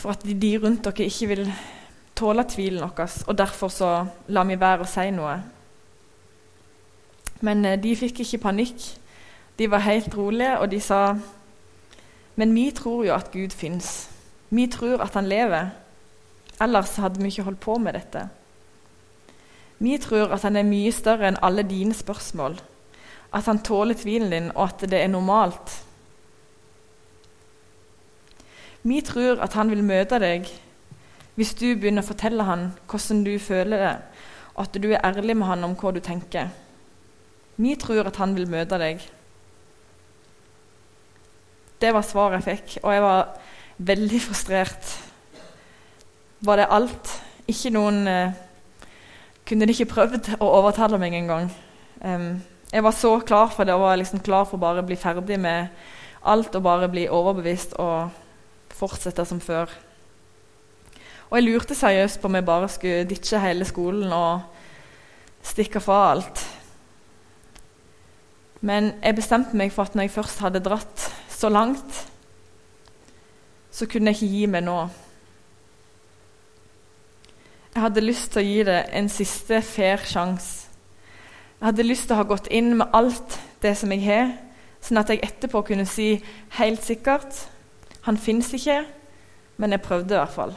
for 0.00 0.14
at 0.16 0.24
de 0.24 0.52
rundt 0.62 0.86
dere 0.86 1.10
ikke 1.10 1.28
vil 1.34 1.44
tåle 2.16 2.46
tvilen 2.48 2.80
vår, 2.80 3.18
og 3.28 3.36
derfor 3.36 3.68
så 3.70 3.90
lar 4.32 4.48
vi 4.48 4.56
være 4.58 4.86
å 4.86 4.88
si 4.88 5.10
noe. 5.12 5.36
Men 7.46 7.64
eh, 7.64 7.78
de 7.78 7.94
fikk 7.96 8.24
ikke 8.24 8.42
panikk. 8.48 8.90
De 9.56 9.70
var 9.70 9.86
helt 9.86 10.16
rolige, 10.16 10.58
og 10.58 10.70
de 10.70 10.80
sa 10.80 11.16
Men 12.36 12.54
vi 12.54 12.70
tror 12.70 13.04
jo 13.06 13.14
at 13.14 13.30
Gud 13.32 13.54
fins. 13.56 14.10
Vi 14.50 14.66
tror 14.66 15.00
at 15.00 15.14
han 15.14 15.28
lever. 15.28 15.70
Ellers 16.60 16.96
hadde 16.96 17.22
vi 17.22 17.30
ikke 17.30 17.46
holdt 17.46 17.60
på 17.60 17.78
med 17.78 17.96
dette. 17.96 18.28
Vi 19.78 19.96
tror 19.98 20.32
at 20.32 20.42
han 20.42 20.56
er 20.56 20.68
mye 20.68 20.92
større 20.92 21.28
enn 21.28 21.40
alle 21.44 21.64
dine 21.68 21.94
spørsmål, 21.94 22.56
at 23.32 23.44
han 23.44 23.60
tåler 23.64 23.94
tvilen 23.94 24.30
din, 24.32 24.50
og 24.54 24.68
at 24.68 24.84
det 24.90 25.00
er 25.02 25.08
normalt. 25.12 25.82
Vi 28.82 29.00
tror 29.00 29.42
at 29.44 29.52
han 29.52 29.70
vil 29.70 29.84
møte 29.84 30.20
deg 30.22 30.48
hvis 31.36 31.52
du 31.54 31.66
begynner 31.74 32.04
å 32.04 32.08
fortelle 32.08 32.44
han 32.48 32.70
hvordan 32.88 33.24
du 33.26 33.34
føler 33.42 33.82
det, 33.82 33.96
og 34.54 34.62
at 34.64 34.78
du 34.80 34.88
er 34.88 35.04
ærlig 35.04 35.36
med 35.36 35.50
han 35.50 35.64
om 35.68 35.74
hva 35.76 35.92
du 35.92 36.00
tenker. 36.00 36.48
Vi 37.56 37.74
tror 37.80 38.08
at 38.08 38.18
han 38.20 38.34
vil 38.36 38.48
møte 38.50 38.78
deg. 38.80 39.00
Det 41.80 41.92
var 41.92 42.04
svaret 42.04 42.40
jeg 42.40 42.56
fikk, 42.56 42.78
og 42.82 42.92
jeg 42.92 43.04
var 43.04 43.22
veldig 43.76 44.20
frustrert. 44.24 44.92
Var 46.44 46.60
det 46.60 46.68
alt? 46.72 47.12
Ikke 47.48 47.72
noen 47.72 48.06
eh, 48.10 48.42
Kunne 49.46 49.66
de 49.68 49.74
ikke 49.76 49.92
prøvd 49.92 50.32
å 50.42 50.46
overtale 50.58 50.98
meg 50.98 51.14
engang? 51.14 51.52
Um, 52.02 52.40
jeg 52.72 52.82
var 52.82 52.94
så 52.98 53.12
klar 53.22 53.52
for 53.54 53.62
det 53.62 53.76
og 53.76 53.84
var 53.84 54.00
liksom 54.00 54.18
klar 54.26 54.42
for 54.50 54.58
bare 54.58 54.82
å 54.82 54.86
bli 54.88 54.96
ferdig 54.98 55.36
med 55.38 55.68
alt 56.26 56.56
og 56.58 56.64
bare 56.66 56.88
bli 56.90 57.04
overbevist 57.06 57.76
og 57.78 58.10
fortsette 58.74 59.22
som 59.28 59.38
før. 59.38 59.70
Og 61.30 61.38
jeg 61.38 61.46
lurte 61.46 61.78
seriøst 61.78 62.18
på 62.18 62.26
om 62.26 62.40
jeg 62.40 62.48
bare 62.48 62.72
skulle 62.74 63.06
ditche 63.06 63.38
hele 63.42 63.66
skolen 63.68 64.10
og 64.10 64.42
stikke 65.46 65.80
fra 65.82 66.00
alt. 66.10 66.42
Men 68.60 68.94
jeg 69.02 69.18
bestemte 69.18 69.56
meg 69.56 69.72
for 69.72 69.88
at 69.88 69.96
når 69.96 70.08
jeg 70.08 70.14
først 70.16 70.40
hadde 70.44 70.62
dratt 70.64 71.08
så 71.28 71.48
langt, 71.52 72.06
så 73.70 73.86
kunne 73.86 74.12
jeg 74.12 74.16
ikke 74.16 74.32
gi 74.32 74.46
meg 74.48 74.64
nå. 74.64 74.78
Jeg 77.74 77.82
hadde 77.84 78.06
lyst 78.06 78.32
til 78.32 78.40
å 78.40 78.46
gi 78.46 78.62
det 78.64 78.78
en 78.96 79.10
siste 79.12 79.60
fair 79.62 80.00
sjanse. 80.08 80.70
Jeg 81.58 81.70
hadde 81.70 81.84
lyst 81.84 82.08
til 82.08 82.16
å 82.16 82.20
ha 82.22 82.28
gått 82.28 82.48
inn 82.52 82.72
med 82.78 82.92
alt 82.96 83.36
det 83.64 83.74
som 83.76 83.92
jeg 83.92 84.04
har, 84.04 84.32
sånn 84.80 85.00
at 85.00 85.12
jeg 85.12 85.24
etterpå 85.24 85.62
kunne 85.68 85.84
si 85.88 86.14
helt 86.56 86.84
sikkert 86.84 87.46
han 88.06 88.16
fins 88.16 88.52
ikke, 88.54 88.84
men 89.58 89.72
jeg 89.74 89.82
prøvde 89.82 90.14
i 90.14 90.18
hvert 90.20 90.30
fall. 90.30 90.52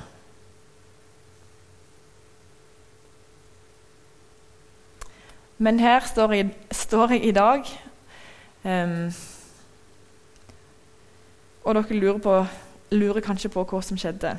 Men 5.57 5.79
her 5.81 6.05
står 6.05 6.35
jeg, 6.37 6.51
står 6.71 7.15
jeg 7.15 7.25
i 7.25 7.31
dag, 7.33 7.65
um, 8.63 9.11
og 11.63 11.75
dere 11.75 11.99
lurer, 11.99 12.17
på, 12.23 12.45
lurer 12.91 13.21
kanskje 13.21 13.51
på 13.53 13.63
hva 13.63 13.81
som 13.85 13.99
skjedde. 13.99 14.33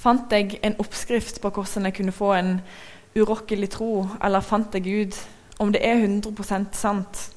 Fant 0.00 0.32
jeg 0.32 0.58
en 0.62 0.76
oppskrift 0.82 1.40
på 1.40 1.52
hvordan 1.54 1.88
jeg 1.88 1.96
kunne 2.00 2.12
få 2.12 2.32
en 2.34 2.58
urokkelig 3.14 3.70
tro, 3.70 4.08
eller 4.24 4.40
fant 4.42 4.74
jeg 4.74 4.84
Gud? 4.84 5.24
om 5.58 5.72
det 5.72 5.86
er 5.86 6.06
100% 6.06 6.72
sant? 6.72 7.30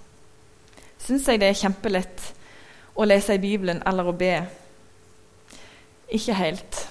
Syns 0.98 1.28
jeg 1.28 1.40
det 1.42 1.52
er 1.52 1.60
kjempelett 1.62 2.32
å 2.98 3.06
lese 3.06 3.38
i 3.38 3.42
Bibelen 3.42 3.82
eller 3.86 4.10
å 4.10 4.16
be? 4.18 4.34
Ikke 6.14 6.36
helt. 6.38 6.82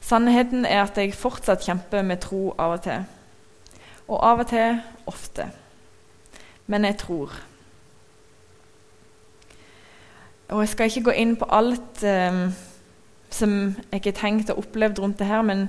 Sannheten 0.00 0.66
er 0.68 0.84
at 0.84 0.98
jeg 1.00 1.16
fortsatt 1.18 1.64
kjemper 1.66 2.04
med 2.06 2.22
tro 2.22 2.52
av 2.58 2.76
og 2.76 2.84
til. 2.84 3.06
Og 4.06 4.20
av 4.22 4.44
og 4.44 4.50
til 4.52 4.78
ofte. 5.10 5.48
Men 6.66 6.84
jeg 6.84 6.98
tror. 6.98 7.32
Og 10.48 10.60
jeg 10.60 10.68
skal 10.68 10.90
ikke 10.90 11.08
gå 11.08 11.14
inn 11.18 11.36
på 11.38 11.48
alt 11.50 12.02
um, 12.06 12.42
som 13.30 13.54
jeg 13.92 14.02
har 14.04 14.14
tenkt 14.14 14.50
og 14.50 14.62
opplevd 14.62 14.98
rundt 15.02 15.18
det 15.18 15.26
her, 15.26 15.42
men 15.42 15.66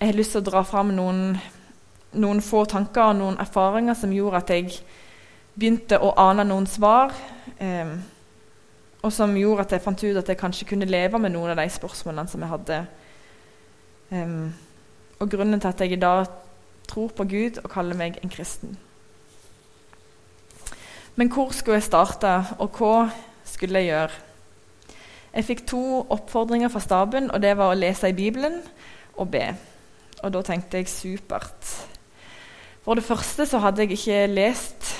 jeg 0.00 0.08
har 0.08 0.16
lyst 0.16 0.34
til 0.34 0.42
å 0.42 0.48
dra 0.48 0.62
fram 0.64 0.94
noen, 0.96 1.36
noen 2.12 2.40
få 2.42 2.64
tanker 2.64 3.12
og 3.12 3.18
noen 3.20 3.38
erfaringer 3.40 3.94
som 3.94 4.12
gjorde 4.12 4.40
at 4.40 4.52
jeg 4.54 4.78
begynte 5.54 6.00
å 6.00 6.14
ane 6.18 6.46
noen 6.48 6.66
svar. 6.66 7.12
Um, 7.60 8.00
og 9.02 9.12
som 9.12 9.34
gjorde 9.36 9.66
at 9.66 9.74
jeg 9.74 9.82
fant 9.82 10.04
ut 10.04 10.18
at 10.20 10.28
jeg 10.30 10.38
kanskje 10.38 10.68
kunne 10.72 10.88
leve 10.88 11.18
med 11.18 11.34
noen 11.34 11.52
av 11.52 11.58
de 11.58 11.66
spørsmålene 11.74 12.30
som 12.30 12.44
jeg 12.44 12.52
hadde. 12.52 12.78
Um, 14.12 14.52
og 15.18 15.30
grunnen 15.30 15.60
til 15.60 15.68
at 15.68 15.80
jeg 15.80 15.92
i 15.92 16.00
dag 16.00 16.26
tror 16.88 17.12
på 17.16 17.24
Gud 17.28 17.60
og 17.64 17.70
kaller 17.70 17.98
meg 17.98 18.18
en 18.22 18.32
kristen. 18.32 18.76
Men 21.16 21.28
hvor 21.32 21.52
skulle 21.52 21.76
jeg 21.80 21.90
starte, 21.90 22.30
og 22.58 22.78
hva 22.78 23.10
skulle 23.44 23.82
jeg 23.82 23.92
gjøre? 23.92 24.20
Jeg 25.32 25.44
fikk 25.44 25.62
to 25.68 25.82
oppfordringer 26.12 26.68
fra 26.72 26.80
staben, 26.80 27.30
og 27.30 27.42
det 27.42 27.52
var 27.56 27.72
å 27.72 27.76
lese 27.76 28.10
i 28.12 28.16
Bibelen 28.16 28.60
og 29.16 29.30
be. 29.32 29.46
Og 30.22 30.32
da 30.32 30.42
tenkte 30.44 30.80
jeg 30.80 30.88
supert. 30.92 31.72
For 32.84 32.98
det 32.98 33.04
første 33.04 33.46
så 33.48 33.60
hadde 33.62 33.84
jeg 33.84 33.96
ikke 33.96 34.26
lest 34.32 34.92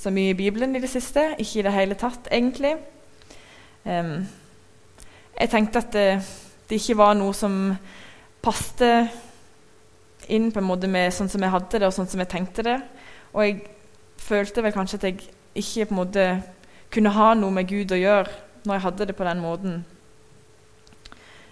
så 0.00 0.12
mye 0.12 0.32
i 0.32 0.36
Bibelen 0.38 0.76
i 0.76 0.80
det 0.80 0.90
siste. 0.92 1.34
Ikke 1.38 1.60
i 1.60 1.64
det 1.66 1.74
hele 1.74 1.96
tatt, 1.98 2.28
egentlig. 2.32 2.76
Um, 3.84 4.28
jeg 5.40 5.50
tenkte 5.50 5.80
at 5.80 5.92
det, 5.92 6.06
det, 6.68 6.80
ikke 6.80 6.98
var 7.00 7.16
noe 7.16 7.34
som 7.36 7.74
passte 8.44 9.08
inn 10.28 10.50
på 10.52 10.60
en 10.60 10.68
måte 10.68 10.88
med 10.88 11.12
sånn 11.12 11.28
som 11.32 11.42
jeg 11.42 11.52
hadde 11.52 11.80
det 11.80 11.88
og 11.88 11.94
sånn 11.96 12.08
som 12.08 12.20
jeg 12.22 12.32
tenkte 12.32 12.64
det. 12.64 12.78
Og 13.32 13.44
jeg 13.44 13.60
følte 14.30 14.62
vel 14.64 14.74
kanskje 14.74 15.00
at 15.00 15.08
jeg 15.08 15.20
ikke 15.54 15.90
på 15.90 15.94
en 15.94 16.00
måte 16.00 16.26
kunne 16.94 17.12
ha 17.14 17.32
noe 17.38 17.54
med 17.54 17.68
Gud 17.70 17.92
å 17.94 17.98
gjøre 17.98 18.30
når 18.64 18.76
jeg 18.76 18.84
hadde 18.86 19.08
det 19.10 19.16
på 19.18 19.26
den 19.26 19.42
måten. 19.42 19.80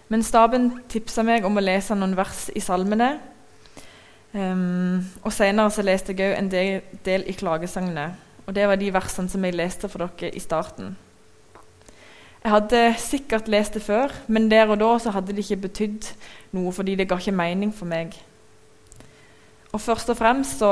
Men 0.08 0.24
staben 0.24 0.70
tipsa 0.88 1.24
meg 1.26 1.44
om 1.44 1.58
å 1.58 1.64
lese 1.64 1.96
noen 1.96 2.16
vers 2.16 2.46
i 2.56 2.62
salmene. 2.64 3.16
Um, 4.32 5.04
og 5.24 5.32
Senere 5.32 5.72
så 5.72 5.84
leste 5.84 6.14
jeg 6.16 6.32
òg 6.32 6.38
en 6.38 6.50
del, 6.52 6.80
del 7.04 7.26
i 7.28 7.36
klagesangene. 7.36 8.10
Og 8.46 8.54
Det 8.56 8.64
var 8.68 8.80
de 8.80 8.88
versene 8.92 9.28
som 9.28 9.44
jeg 9.44 9.56
leste 9.56 9.90
for 9.92 10.06
dere 10.06 10.32
i 10.32 10.40
starten. 10.40 10.96
Jeg 12.38 12.54
hadde 12.54 12.80
sikkert 13.02 13.48
lest 13.50 13.74
det 13.74 13.82
før, 13.82 14.12
men 14.28 14.46
der 14.50 14.70
og 14.70 14.78
da 14.80 14.92
så 15.02 15.12
hadde 15.12 15.34
det 15.34 15.44
ikke 15.44 15.66
betydd 15.66 16.06
noe, 16.56 16.72
fordi 16.72 16.94
det 16.96 17.08
ga 17.10 17.18
ikke 17.18 17.34
mening 17.34 17.74
for 17.74 17.90
meg. 17.90 18.14
Og 19.72 19.80
først 19.80 20.08
og 20.08 20.16
fremst 20.16 20.62
så 20.62 20.70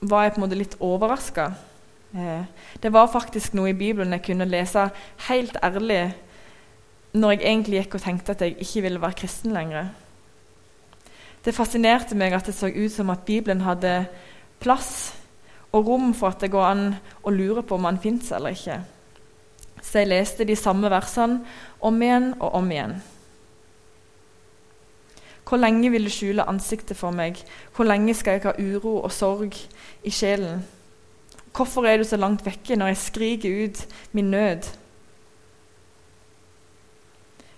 var 0.00 0.24
jeg 0.24 0.34
på 0.34 0.40
en 0.40 0.46
måte 0.46 0.58
litt 0.58 0.76
overraska. 0.84 1.52
Eh, 2.14 2.44
det 2.80 2.92
var 2.92 3.10
faktisk 3.12 3.56
noe 3.58 3.72
i 3.72 3.76
Bibelen 3.76 4.14
jeg 4.16 4.24
kunne 4.30 4.48
lese 4.48 4.88
helt 5.28 5.56
ærlig 5.62 6.14
når 7.12 7.34
jeg 7.34 7.42
egentlig 7.42 7.80
gikk 7.82 7.96
og 7.98 8.04
tenkte 8.04 8.34
at 8.34 8.44
jeg 8.44 8.56
ikke 8.60 8.84
ville 8.84 9.02
være 9.02 9.18
kristen 9.22 9.54
lenger. 9.56 9.90
Det 11.44 11.54
fascinerte 11.56 12.16
meg 12.18 12.34
at 12.36 12.48
det 12.48 12.56
så 12.56 12.68
ut 12.68 12.92
som 12.92 13.10
at 13.10 13.24
Bibelen 13.26 13.64
hadde 13.64 14.06
plass 14.60 15.14
og 15.72 15.86
rom 15.86 16.12
for 16.16 16.32
at 16.32 16.42
det 16.42 16.52
går 16.52 16.64
an 16.64 16.86
å 17.22 17.32
lure 17.32 17.62
på 17.62 17.76
om 17.76 17.88
han 17.88 18.00
fins 18.00 18.30
eller 18.32 18.56
ikke. 18.56 18.80
Så 19.82 20.02
jeg 20.02 20.10
leste 20.10 20.46
de 20.48 20.56
samme 20.58 20.90
versene 20.90 21.42
om 21.80 22.02
igjen 22.02 22.32
og 22.38 22.58
om 22.58 22.72
igjen. 22.72 22.98
Hvor 25.48 25.56
lenge 25.56 25.90
vil 25.90 26.04
du 26.04 26.12
skjule 26.12 26.44
ansiktet 26.44 26.96
for 26.96 27.14
meg? 27.14 27.38
Hvor 27.76 27.88
lenge 27.88 28.12
skal 28.14 28.36
jeg 28.36 28.44
ha 28.44 28.52
uro 28.58 28.98
og 29.00 29.12
sorg 29.12 29.54
i 30.04 30.10
sjelen? 30.12 30.60
Hvorfor 31.56 31.86
er 31.88 31.96
du 31.96 32.04
så 32.04 32.18
langt 32.20 32.44
vekke 32.46 32.76
når 32.76 32.92
jeg 32.92 33.00
skriker 33.00 33.64
ut 33.64 33.80
min 34.12 34.30
nød? 34.30 34.68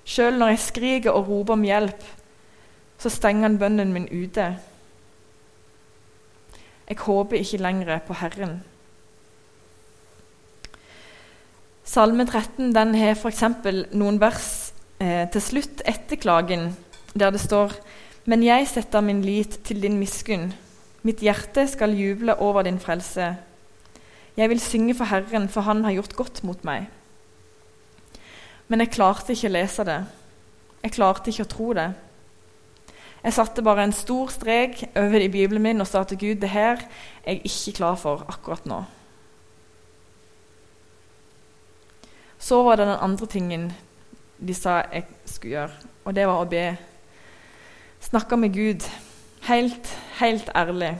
Sjøl 0.06 0.38
når 0.38 0.54
jeg 0.54 0.62
skriker 0.64 1.10
og 1.10 1.28
roper 1.28 1.58
om 1.58 1.66
hjelp, 1.66 2.04
så 2.98 3.10
stenger 3.10 3.48
han 3.48 3.58
bønnen 3.58 3.92
min 3.92 4.08
ute. 4.08 4.46
Jeg 6.88 6.98
håper 6.98 7.36
ikke 7.38 7.62
lenger 7.62 7.98
på 8.06 8.14
Herren. 8.18 8.60
Salme 11.84 12.26
13 12.26 12.70
den 12.74 12.94
har 12.94 13.16
f.eks. 13.18 13.44
noen 13.98 14.20
vers 14.22 14.50
eh, 15.02 15.26
til 15.32 15.42
slutt 15.42 15.82
etter 15.90 16.18
klagen, 16.22 16.70
der 17.14 17.30
det 17.30 17.40
står 17.40 17.74
Men 18.24 18.42
jeg 18.44 18.68
setter 18.68 19.00
min 19.00 19.22
lit 19.22 19.60
til 19.64 19.80
din 19.82 19.98
miskunn. 19.98 20.52
Mitt 21.02 21.22
hjerte 21.24 21.64
skal 21.66 21.96
juble 21.96 22.36
over 22.36 22.62
din 22.62 22.78
frelse. 22.78 23.36
Jeg 24.36 24.48
vil 24.48 24.60
synge 24.60 24.94
for 24.94 25.04
Herren, 25.04 25.48
for 25.48 25.60
Han 25.60 25.84
har 25.84 25.92
gjort 25.92 26.16
godt 26.16 26.44
mot 26.44 26.64
meg. 26.64 26.86
Men 28.68 28.80
jeg 28.80 28.92
klarte 28.94 29.32
ikke 29.32 29.48
å 29.48 29.56
lese 29.56 29.84
det. 29.88 29.98
Jeg 30.84 30.94
klarte 30.94 31.32
ikke 31.32 31.48
å 31.48 31.50
tro 31.50 31.72
det. 31.72 31.88
Jeg 33.24 33.36
satte 33.36 33.64
bare 33.64 33.84
en 33.84 33.92
stor 33.92 34.30
strek 34.32 34.84
over 34.96 35.18
det 35.18 35.26
i 35.28 35.32
Bibelen 35.32 35.62
min 35.62 35.82
og 35.82 35.88
sa 35.88 36.04
til 36.04 36.20
Gud 36.20 36.40
det 36.40 36.52
her 36.52 36.80
er 37.24 37.36
jeg 37.36 37.50
ikke 37.50 37.76
klar 37.80 37.98
for 38.00 38.24
akkurat 38.28 38.64
nå. 38.68 38.78
Så 42.40 42.62
var 42.64 42.80
det 42.80 42.86
den 42.88 43.02
andre 43.04 43.26
tingen 43.26 43.72
de 44.40 44.54
sa 44.56 44.78
jeg 44.88 45.04
skulle 45.28 45.52
gjøre, 45.52 45.90
og 46.04 46.14
det 46.16 46.24
var 46.24 46.40
å 46.40 46.48
be. 46.48 46.64
Snakke 48.10 48.36
med 48.36 48.50
Gud. 48.54 48.82
Helt, 49.46 49.98
helt 50.18 50.48
ærlig. 50.54 50.98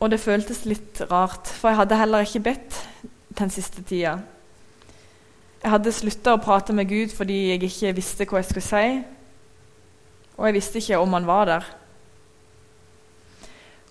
Og 0.00 0.10
det 0.12 0.20
føltes 0.20 0.66
litt 0.68 1.00
rart, 1.08 1.48
for 1.48 1.70
jeg 1.70 1.78
hadde 1.78 1.96
heller 1.96 2.26
ikke 2.26 2.42
bedt 2.50 2.76
den 3.38 3.48
siste 3.48 3.80
tida. 3.80 4.18
Jeg 5.62 5.72
hadde 5.72 5.94
slutta 5.96 6.36
å 6.36 6.42
prate 6.44 6.76
med 6.76 6.90
Gud 6.92 7.16
fordi 7.16 7.38
jeg 7.46 7.64
ikke 7.64 7.94
visste 7.96 8.28
hva 8.28 8.42
jeg 8.42 8.50
skulle 8.50 8.66
si. 8.68 8.84
og 10.36 10.46
jeg 10.46 10.60
visste 10.60 10.78
ikke 10.84 11.00
om 11.00 11.16
han 11.16 11.26
var 11.26 11.48
der. 11.48 11.72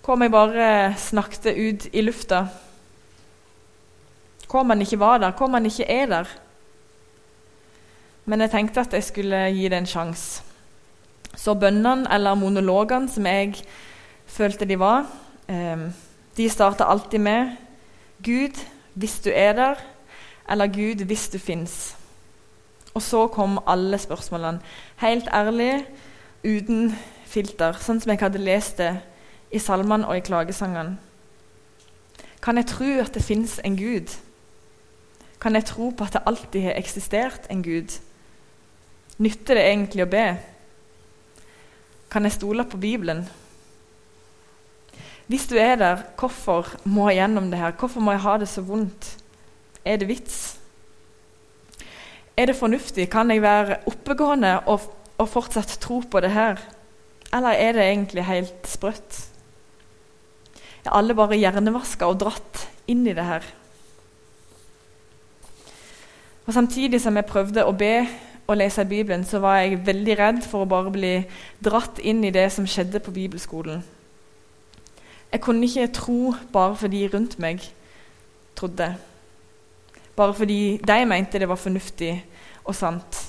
Hva 0.04 0.14
om 0.14 0.22
jeg 0.22 0.30
bare 0.30 0.94
snakket 0.96 1.56
ut 1.58 1.88
i 1.92 2.06
lufta? 2.06 2.44
Hva 4.46 4.60
om 4.62 4.70
han 4.70 4.86
ikke 4.86 5.02
var 5.02 5.18
der? 5.18 5.34
Hva 5.34 5.50
om 5.50 5.58
han 5.58 5.66
ikke 5.66 5.90
er 5.90 6.06
der? 6.06 6.36
Men 8.24 8.40
jeg 8.40 8.50
tenkte 8.50 8.80
at 8.80 8.92
jeg 8.92 9.04
skulle 9.04 9.48
gi 9.50 9.66
det 9.66 9.82
en 9.82 9.96
sjanse. 9.98 10.47
Så 11.36 11.54
bønnene, 11.54 12.06
eller 12.14 12.34
monologene 12.34 13.10
som 13.10 13.26
jeg 13.26 13.54
følte 14.26 14.64
de 14.68 14.78
var, 14.78 15.06
eh, 15.48 15.88
de 16.36 16.48
starta 16.50 16.84
alltid 16.84 17.18
med 17.18 17.56
Gud, 18.24 18.58
hvis 18.94 19.20
du 19.20 19.30
er 19.34 19.52
der, 19.52 19.74
eller 20.50 20.66
Gud, 20.66 21.04
hvis 21.04 21.28
du 21.28 21.38
fins. 21.38 21.96
Og 22.94 23.02
så 23.02 23.26
kom 23.26 23.58
alle 23.66 23.98
spørsmålene. 23.98 24.60
Helt 24.96 25.28
ærlig, 25.32 25.84
uten 26.44 26.96
filter, 27.26 27.76
sånn 27.78 28.00
som 28.00 28.10
jeg 28.10 28.20
hadde 28.22 28.42
lest 28.42 28.78
det 28.78 28.96
i 29.54 29.60
salmene 29.62 30.08
og 30.08 30.16
i 30.16 30.24
klagesangene. 30.24 30.96
Kan 32.42 32.56
jeg 32.56 32.66
tro 32.70 32.88
at 33.02 33.14
det 33.14 33.24
fins 33.24 33.58
en 33.64 33.76
Gud? 33.76 34.14
Kan 35.40 35.54
jeg 35.54 35.64
tro 35.64 35.90
på 35.90 36.04
at 36.04 36.12
det 36.16 36.22
alltid 36.26 36.62
har 36.62 36.78
eksistert 36.78 37.46
en 37.50 37.62
Gud? 37.62 37.98
Nytter 39.18 39.58
det 39.58 39.64
egentlig 39.66 40.06
å 40.06 40.10
be? 40.10 40.26
Kan 42.10 42.24
jeg 42.24 42.38
stole 42.38 42.64
på 42.64 42.80
Bibelen? 42.80 43.26
Hvis 45.28 45.46
du 45.46 45.58
er 45.60 45.76
der, 45.76 46.04
hvorfor 46.16 46.70
må 46.88 47.10
jeg 47.10 47.20
gjennom 47.20 47.50
det 47.50 47.60
her? 47.60 47.74
Hvorfor 47.76 48.00
må 48.00 48.14
jeg 48.14 48.24
ha 48.24 48.36
det 48.40 48.48
så 48.48 48.62
vondt? 48.64 49.10
Er 49.84 50.00
det 50.00 50.08
vits? 50.08 50.56
Er 52.36 52.48
det 52.48 52.56
fornuftig? 52.56 53.10
Kan 53.12 53.30
jeg 53.30 53.42
være 53.42 53.76
oppegående 53.86 54.54
og, 54.66 54.86
og 55.18 55.28
fortsatt 55.28 55.76
tro 55.82 56.00
på 56.00 56.20
det 56.24 56.32
her? 56.32 56.62
Eller 57.34 57.60
er 57.60 57.76
det 57.76 57.84
egentlig 57.84 58.24
helt 58.24 58.68
sprøtt? 58.68 59.18
Er 60.86 60.96
alle 60.96 61.16
bare 61.18 61.36
hjernevaska 61.36 62.08
og 62.08 62.22
dratt 62.22 62.64
inn 62.88 63.04
i 63.04 63.12
det 63.12 63.26
her? 63.28 63.44
Og 66.46 66.54
Samtidig 66.56 67.02
som 67.04 67.20
jeg 67.20 67.28
prøvde 67.28 67.66
å 67.68 67.76
be 67.76 68.06
og 68.48 68.56
lese 68.56 68.84
Bibelen, 68.84 69.24
så 69.24 69.38
var 69.38 69.58
jeg 69.58 69.82
veldig 69.86 70.14
redd 70.18 70.38
for 70.48 70.64
å 70.64 70.68
bare 70.68 70.88
bli 70.88 71.10
dratt 71.60 71.98
inn 72.00 72.22
i 72.24 72.32
det 72.32 72.46
som 72.54 72.64
skjedde 72.64 73.02
på 73.04 73.12
bibelskolen. 73.12 73.82
Jeg 75.28 75.42
kunne 75.44 75.68
ikke 75.68 75.90
tro 75.92 76.32
bare 76.52 76.76
fordi 76.80 77.02
rundt 77.12 77.36
meg 77.38 77.60
trodde. 78.56 78.94
Bare 80.16 80.34
fordi 80.34 80.78
de 80.80 80.96
mente 81.04 81.38
det 81.38 81.48
var 81.48 81.60
fornuftig 81.60 82.14
og 82.64 82.74
sant. 82.74 83.20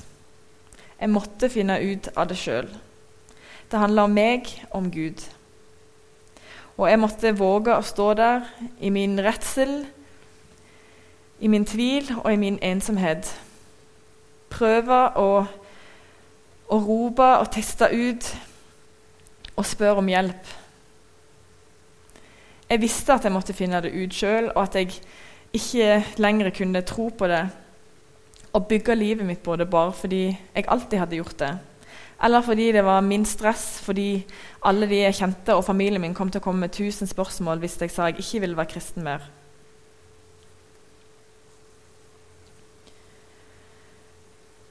Jeg 1.02 1.12
måtte 1.12 1.52
finne 1.52 1.76
ut 1.84 2.08
av 2.16 2.32
det 2.32 2.40
sjøl. 2.40 2.72
Det 3.72 3.80
handla 3.84 4.08
om 4.08 4.16
meg, 4.16 4.48
om 4.72 4.88
Gud. 4.92 5.20
Og 6.78 6.88
jeg 6.88 7.04
måtte 7.04 7.36
våge 7.36 7.76
å 7.76 7.84
stå 7.84 8.14
der 8.16 8.48
i 8.80 8.88
min 8.90 9.20
redsel, 9.20 9.84
i 11.44 11.52
min 11.52 11.68
tvil 11.68 12.08
og 12.24 12.32
i 12.32 12.40
min 12.40 12.64
ensomhet. 12.64 13.36
Prøve 14.50 15.00
å, 15.20 15.29
å 16.70 16.79
rope 16.84 17.29
og 17.39 17.51
teste 17.53 17.89
ut 17.94 18.29
og 19.60 19.68
spørre 19.68 20.01
om 20.01 20.10
hjelp. 20.10 20.51
Jeg 22.70 22.82
visste 22.82 23.15
at 23.15 23.25
jeg 23.25 23.34
måtte 23.34 23.56
finne 23.58 23.82
det 23.82 23.96
ut 23.96 24.13
sjøl, 24.13 24.51
og 24.53 24.62
at 24.68 24.77
jeg 24.77 25.00
ikke 25.58 26.03
lenger 26.22 26.51
kunne 26.53 26.86
tro 26.86 27.10
på 27.10 27.27
det 27.29 27.48
og 28.53 28.65
bygge 28.70 28.96
livet 28.98 29.25
mitt 29.25 29.41
på 29.46 29.56
det 29.58 29.68
bare 29.70 29.94
fordi 29.94 30.24
jeg 30.29 30.65
alltid 30.68 31.00
hadde 31.00 31.18
gjort 31.20 31.39
det. 31.39 31.51
Eller 32.24 32.41
fordi 32.41 32.72
det 32.75 32.84
var 32.86 33.01
min 33.01 33.25
stress, 33.25 33.79
fordi 33.82 34.25
alle 34.65 34.89
de 34.89 35.03
jeg 35.03 35.15
kjente 35.22 35.56
og 35.56 35.65
familien 35.65 36.01
min 36.01 36.13
kom 36.13 36.32
til 36.32 36.41
å 36.41 36.44
komme 36.44 36.65
med 36.65 36.74
tusen 36.75 37.08
spørsmål 37.08 37.62
hvis 37.62 37.78
jeg 37.82 37.93
sa 37.93 38.10
jeg 38.10 38.19
ikke 38.19 38.41
ville 38.43 38.58
være 38.58 38.74
kristen 38.74 39.06
mer. 39.06 39.24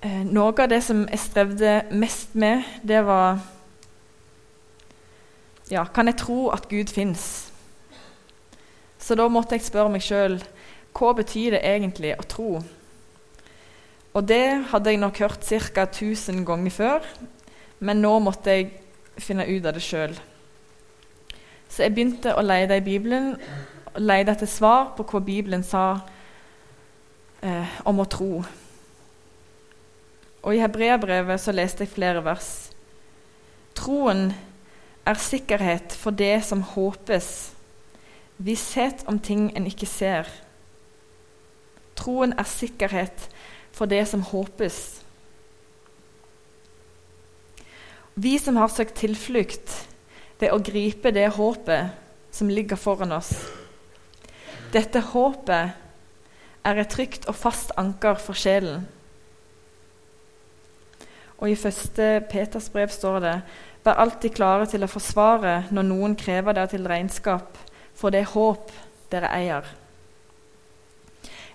Noe 0.03 0.53
av 0.53 0.69
det 0.71 0.81
som 0.87 1.05
jeg 1.09 1.19
strevde 1.19 1.73
mest 1.91 2.35
med, 2.39 2.63
det 2.87 3.01
var 3.07 3.41
ja, 5.69 5.85
Kan 5.85 6.07
jeg 6.09 6.17
tro 6.17 6.49
at 6.49 6.69
Gud 6.69 6.89
fins? 6.89 7.53
Så 8.99 9.15
da 9.15 9.29
måtte 9.29 9.57
jeg 9.57 9.67
spørre 9.67 9.93
meg 9.93 10.05
sjøl 10.05 10.39
hva 10.99 11.13
betyr 11.15 11.55
det 11.55 11.61
egentlig 11.63 12.15
å 12.19 12.25
tro? 12.27 12.49
Og 14.17 14.25
det 14.27 14.71
hadde 14.73 14.91
jeg 14.91 14.99
nok 14.99 15.19
hørt 15.23 15.45
ca. 15.45 15.85
1000 15.85 16.41
ganger 16.47 16.75
før, 16.75 17.05
men 17.79 18.01
nå 18.03 18.17
måtte 18.19 18.51
jeg 18.51 18.73
finne 19.21 19.47
ut 19.47 19.67
av 19.67 19.77
det 19.77 19.85
sjøl. 19.85 20.17
Så 21.69 21.85
jeg 21.85 21.95
begynte 21.95 22.35
å 22.35 22.43
lete 22.43 22.81
i 22.81 22.83
Bibelen 22.83 23.37
lete 23.99 24.35
etter 24.35 24.51
svar 24.51 24.93
på 24.97 25.07
hva 25.07 25.21
Bibelen 25.25 25.63
sa 25.67 26.01
eh, 27.43 27.79
om 27.87 28.01
å 28.01 28.09
tro. 28.11 28.43
Og 30.43 30.55
I 30.55 30.63
hebreabrevet 30.63 31.41
så 31.43 31.53
leste 31.53 31.85
jeg 31.85 31.95
flere 31.95 32.23
vers. 32.25 32.71
Troen 33.79 34.31
er 35.09 35.21
sikkerhet 35.23 35.95
for 35.97 36.15
det 36.15 36.37
som 36.47 36.63
håpes 36.75 37.31
Visshet 38.39 39.03
om 39.11 39.19
ting 39.19 39.49
en 39.59 39.67
ikke 39.67 39.87
ser. 39.91 40.29
Troen 41.99 42.37
er 42.39 42.47
sikkerhet 42.47 43.25
for 43.75 43.91
det 43.91 44.05
som 44.07 44.23
håpes. 44.23 44.77
Vi 48.15 48.37
som 48.39 48.61
har 48.63 48.71
søkt 48.71 48.95
tilflukt 49.03 49.75
ved 50.39 50.55
å 50.55 50.61
gripe 50.63 51.11
det 51.15 51.27
håpet 51.35 51.99
som 52.35 52.51
ligger 52.51 52.79
foran 52.79 53.17
oss. 53.17 53.33
Dette 54.71 55.03
håpet 55.11 55.75
er 56.69 56.79
et 56.79 56.95
trygt 56.95 57.27
og 57.27 57.35
fast 57.39 57.75
anker 57.81 58.21
for 58.23 58.39
sjelen. 58.39 58.87
Og 61.39 61.51
I 61.51 61.59
første 61.59 62.07
Peters 62.31 62.69
brev 62.75 62.91
står 62.91 63.21
det 63.23 63.35
Vær 63.85 64.01
alltid 64.03 64.35
klare 64.35 64.67
til 64.69 64.83
å 64.85 64.91
forsvare 64.91 65.69
når 65.73 65.87
noen 65.87 66.17
krever 66.19 66.57
dere 66.57 66.69
til 66.69 66.87
regnskap 66.91 67.57
for 67.97 68.13
det 68.15 68.27
håp 68.35 68.73
dere 69.13 69.31
eier. 69.33 69.69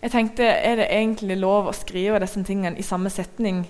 Jeg 0.02 0.12
tenkte, 0.12 0.44
Er 0.44 0.76
det 0.76 0.88
egentlig 0.90 1.38
lov 1.38 1.68
å 1.68 1.76
skrive 1.76 2.20
disse 2.20 2.44
tingene 2.44 2.80
i 2.80 2.84
samme 2.84 3.10
setning? 3.10 3.64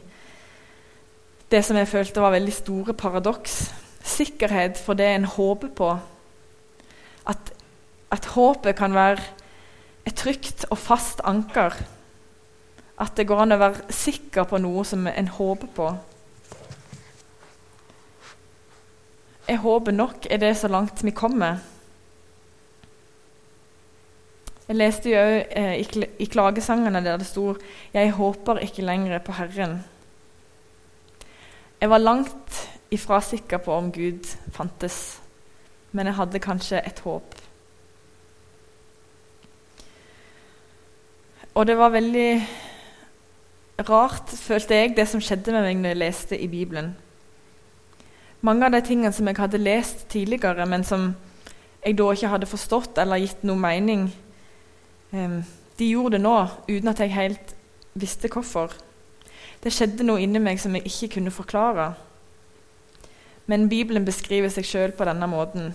Det 1.52 1.62
som 1.66 1.78
jeg 1.78 1.88
følte 1.88 2.22
var 2.22 2.34
veldig 2.34 2.54
store 2.54 2.94
paradoks. 2.94 3.74
Sikkerhet 4.04 4.78
for 4.78 4.94
det 4.94 5.06
en 5.06 5.26
håper 5.26 5.70
på. 5.70 5.92
At, 7.30 7.54
at 8.12 8.26
håpet 8.26 8.76
kan 8.76 8.94
være 8.94 9.22
et 10.06 10.16
trygt 10.16 10.66
og 10.70 10.78
fast 10.78 11.22
anker. 11.24 11.78
At 13.02 13.16
det 13.18 13.28
går 13.28 13.44
an 13.44 13.56
å 13.56 13.62
være 13.62 13.94
sikker 13.94 14.46
på 14.50 14.60
noe 14.62 14.84
som 14.86 15.08
en 15.10 15.30
håper 15.38 15.70
på. 15.76 15.88
Jeg 19.48 19.60
håper 19.60 19.96
nok 19.96 20.28
er 20.32 20.40
det 20.40 20.54
så 20.58 20.70
langt 20.72 21.04
vi 21.04 21.12
kommer. 21.12 21.58
Jeg 24.68 24.78
leste 24.80 25.12
jo 25.12 25.20
eh, 25.20 25.82
i, 25.82 26.06
i 26.24 26.28
klagesangene 26.32 27.02
der 27.04 27.18
det 27.20 27.28
stod 27.28 27.60
'Jeg 27.94 28.12
håper 28.16 28.64
ikke 28.64 28.86
lenger 28.86 29.20
på 29.20 29.32
Herren'. 29.32 29.82
Jeg 31.82 31.90
var 31.90 31.98
langt 31.98 32.70
ifra 32.92 33.22
sikker 33.22 33.58
på 33.58 33.74
om 33.74 33.92
Gud 33.92 34.24
fantes, 34.52 35.20
men 35.92 36.08
jeg 36.08 36.16
hadde 36.16 36.40
kanskje 36.40 36.80
et 36.88 37.00
håp. 37.00 37.36
Og 41.54 41.68
det 41.68 41.78
var 41.78 41.90
veldig 41.90 42.48
rart, 43.80 44.30
følte 44.30 44.76
jeg, 44.76 44.96
det 44.98 45.08
som 45.10 45.22
skjedde 45.22 45.52
med 45.52 45.66
meg 45.66 45.80
når 45.82 45.94
jeg 45.94 46.02
leste 46.02 46.40
i 46.40 46.48
Bibelen. 46.48 46.96
Mange 48.42 48.66
av 48.66 48.74
de 48.76 48.82
tingene 48.86 49.14
som 49.16 49.28
jeg 49.28 49.40
hadde 49.40 49.62
lest 49.62 50.08
tidligere, 50.12 50.66
men 50.66 50.84
som 50.84 51.14
jeg 51.86 51.98
da 51.98 52.12
ikke 52.12 52.32
hadde 52.32 52.50
forstått 52.50 53.00
eller 53.02 53.24
gitt 53.24 53.44
noe 53.48 53.60
mening, 53.60 54.12
Um, 55.14 55.44
de 55.80 55.86
gjorde 55.86 56.18
det 56.18 56.22
nå 56.22 56.48
uten 56.66 56.90
at 56.90 57.00
jeg 57.00 57.14
helt 57.14 57.56
visste 57.94 58.30
hvorfor. 58.34 58.72
Det 59.64 59.74
skjedde 59.74 60.06
noe 60.08 60.22
inni 60.24 60.42
meg 60.42 60.58
som 60.62 60.74
jeg 60.74 60.88
ikke 60.90 61.16
kunne 61.18 61.32
forklare. 61.32 61.92
Men 63.46 63.70
Bibelen 63.70 64.06
beskriver 64.06 64.50
seg 64.50 64.66
sjøl 64.66 64.96
på 64.98 65.06
denne 65.06 65.28
måten. 65.30 65.74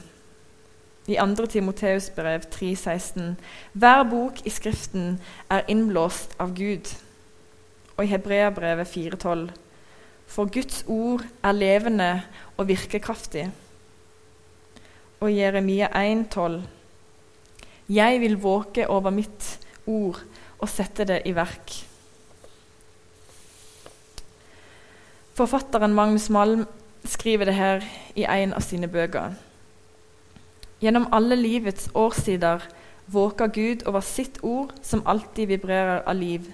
I 1.07 1.17
2. 1.17 1.47
Timoteus 1.47 2.11
brev 2.11 2.49
3,16.: 2.51 3.37
Hver 3.73 4.03
bok 4.11 4.43
i 4.45 4.51
Skriften 4.51 5.21
er 5.51 5.63
innblåst 5.69 6.35
av 6.39 6.57
Gud. 6.57 6.91
Og 7.99 8.07
i 8.07 8.13
Hebreabrevet 8.15 8.89
4,12.: 8.89 9.51
For 10.27 10.47
Guds 10.47 10.85
ord 10.87 11.25
er 11.43 11.53
levende 11.53 12.23
og 12.57 12.69
virkekraftig. 12.69 13.51
Og 15.21 15.37
Jeremia 15.37 15.89
1,12.: 15.91 16.63
jeg 17.89 18.21
vil 18.21 18.37
våke 18.37 18.85
over 18.89 19.09
mitt 19.11 19.47
ord 19.89 20.19
og 20.61 20.69
sette 20.69 21.07
det 21.09 21.23
i 21.25 21.33
verk. 21.33 21.73
Forfatteren 25.39 25.95
Magnus 25.97 26.29
Malm 26.29 26.67
skriver 27.09 27.49
det 27.49 27.55
her 27.57 27.87
i 28.13 28.27
en 28.29 28.53
av 28.53 28.61
sine 28.67 28.91
bøker. 28.93 29.39
Gjennom 30.83 31.09
alle 31.17 31.39
livets 31.39 31.89
årsider 31.97 32.67
våker 33.09 33.49
Gud 33.57 33.87
over 33.89 34.05
sitt 34.05 34.43
ord, 34.45 34.75
som 34.83 35.07
alltid 35.09 35.49
vibrerer 35.55 36.03
av 36.05 36.19
liv. 36.19 36.45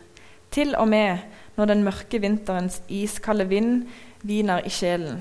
Til 0.55 0.77
og 0.79 0.87
med 0.89 1.25
når 1.57 1.71
den 1.71 1.83
mørke 1.87 2.21
vinterens 2.23 2.81
iskalde 2.89 3.49
vind 3.51 3.89
hviner 4.23 4.63
i 4.63 4.71
sjelen. 4.71 5.19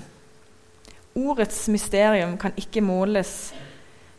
Ordets 1.17 1.65
mysterium 1.73 2.37
kan 2.41 2.53
ikke 2.57 2.81
måles. 2.85 3.53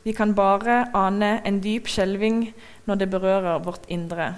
Vi 0.05 0.13
kan 0.13 0.35
bare 0.35 0.85
ane 0.95 1.39
en 1.47 1.63
dyp 1.63 1.87
skjelving 1.91 2.49
når 2.87 3.01
det 3.01 3.11
berører 3.15 3.63
vårt 3.63 3.87
indre. 3.89 4.35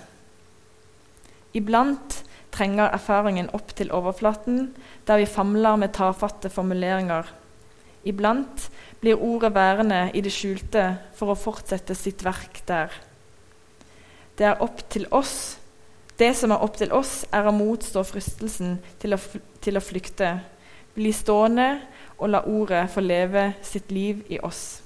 Iblant 1.57 2.23
trenger 2.53 2.93
erfaringen 2.93 3.51
opp 3.57 3.75
til 3.77 3.93
overflaten, 3.93 4.71
der 5.09 5.21
vi 5.21 5.29
famler 5.29 5.77
med 5.81 5.95
tafatte 5.97 6.53
formuleringer. 6.53 7.27
Iblant 8.07 8.71
blir 9.01 9.21
ordet 9.21 9.55
værende 9.55 10.11
i 10.15 10.23
det 10.25 10.33
skjulte 10.33 10.87
for 11.17 11.33
å 11.33 11.41
fortsette 11.41 11.97
sitt 11.99 12.25
verk 12.25 12.63
der. 12.69 12.93
Det 14.37 14.47
er 14.47 14.63
opp 14.63 14.85
til 14.93 15.09
oss. 15.11 15.57
Det 16.19 16.33
som 16.37 16.51
er 16.51 16.63
opp 16.65 16.79
til 16.81 16.93
oss, 16.97 17.25
er 17.33 17.45
å 17.45 17.53
motstå 17.53 18.03
fristelsen 18.09 18.79
til 19.03 19.17
å, 19.17 19.21
til 19.61 19.77
å 19.77 19.85
flykte, 19.85 20.39
bli 20.97 21.13
stående 21.13 21.75
og 22.17 22.31
la 22.33 22.41
ordet 22.49 22.87
få 22.89 23.05
leve 23.05 23.51
sitt 23.65 23.91
liv 23.93 24.23
i 24.33 24.41
oss. 24.41 24.81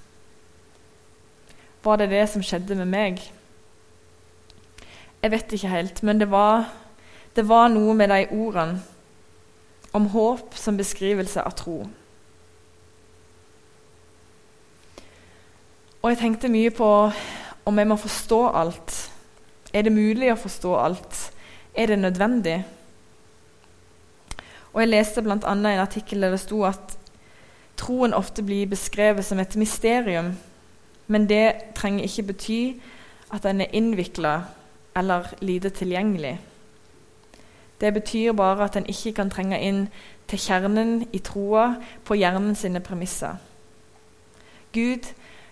Var 1.84 2.02
det 2.02 2.10
det 2.10 2.24
som 2.32 2.42
skjedde 2.42 2.74
med 2.82 2.90
meg? 2.90 3.22
Jeg 5.22 5.30
vet 5.30 5.54
ikke 5.54 5.70
helt, 5.70 6.02
men 6.02 6.18
det 6.18 6.30
var 6.32 6.66
det 7.36 7.46
var 7.46 7.68
noe 7.70 7.94
med 7.94 8.10
de 8.10 8.24
ordene 8.34 8.80
om 9.94 10.08
håp 10.10 10.54
som 10.58 10.78
beskrivelse 10.78 11.42
av 11.42 11.54
tro. 11.58 11.76
Og 16.00 16.10
jeg 16.10 16.18
tenkte 16.18 16.50
mye 16.50 16.72
på 16.74 16.88
om 17.68 17.78
jeg 17.78 17.90
må 17.90 17.98
forstå 18.00 18.40
alt. 18.62 18.96
Er 19.72 19.86
det 19.86 19.92
mulig 19.94 20.32
å 20.32 20.38
forstå 20.38 20.74
alt? 20.76 21.18
Er 21.74 21.86
det 21.86 21.98
nødvendig? 21.98 22.64
Og 24.72 24.80
Jeg 24.80 24.88
leste 24.88 25.22
bl.a. 25.22 25.36
en 25.52 25.66
artikkel 25.66 26.22
der 26.22 26.30
det 26.30 26.40
sto 26.40 26.64
at 26.64 26.96
troen 27.76 28.14
ofte 28.14 28.42
blir 28.42 28.66
beskrevet 28.70 29.24
som 29.24 29.38
et 29.38 29.56
mysterium. 29.56 30.34
Men 31.06 31.26
det 31.28 31.74
trenger 31.74 32.04
ikke 32.04 32.28
bety 32.32 32.62
at 33.32 33.42
den 33.42 33.60
er 33.60 33.74
innvikla 33.74 34.34
eller 34.96 35.34
lite 35.40 35.70
tilgjengelig. 35.70 36.38
Det 37.80 37.94
betyr 37.94 38.32
bare 38.32 38.64
at 38.64 38.76
en 38.76 38.86
ikke 38.86 39.12
kan 39.12 39.30
trenge 39.30 39.58
inn 39.58 39.86
til 40.28 40.38
kjernen 40.38 41.06
i 41.12 41.18
troa 41.18 41.74
på 42.04 42.14
hjernen 42.14 42.54
sine 42.54 42.80
premisser. 42.80 43.38
Gud 44.72 45.08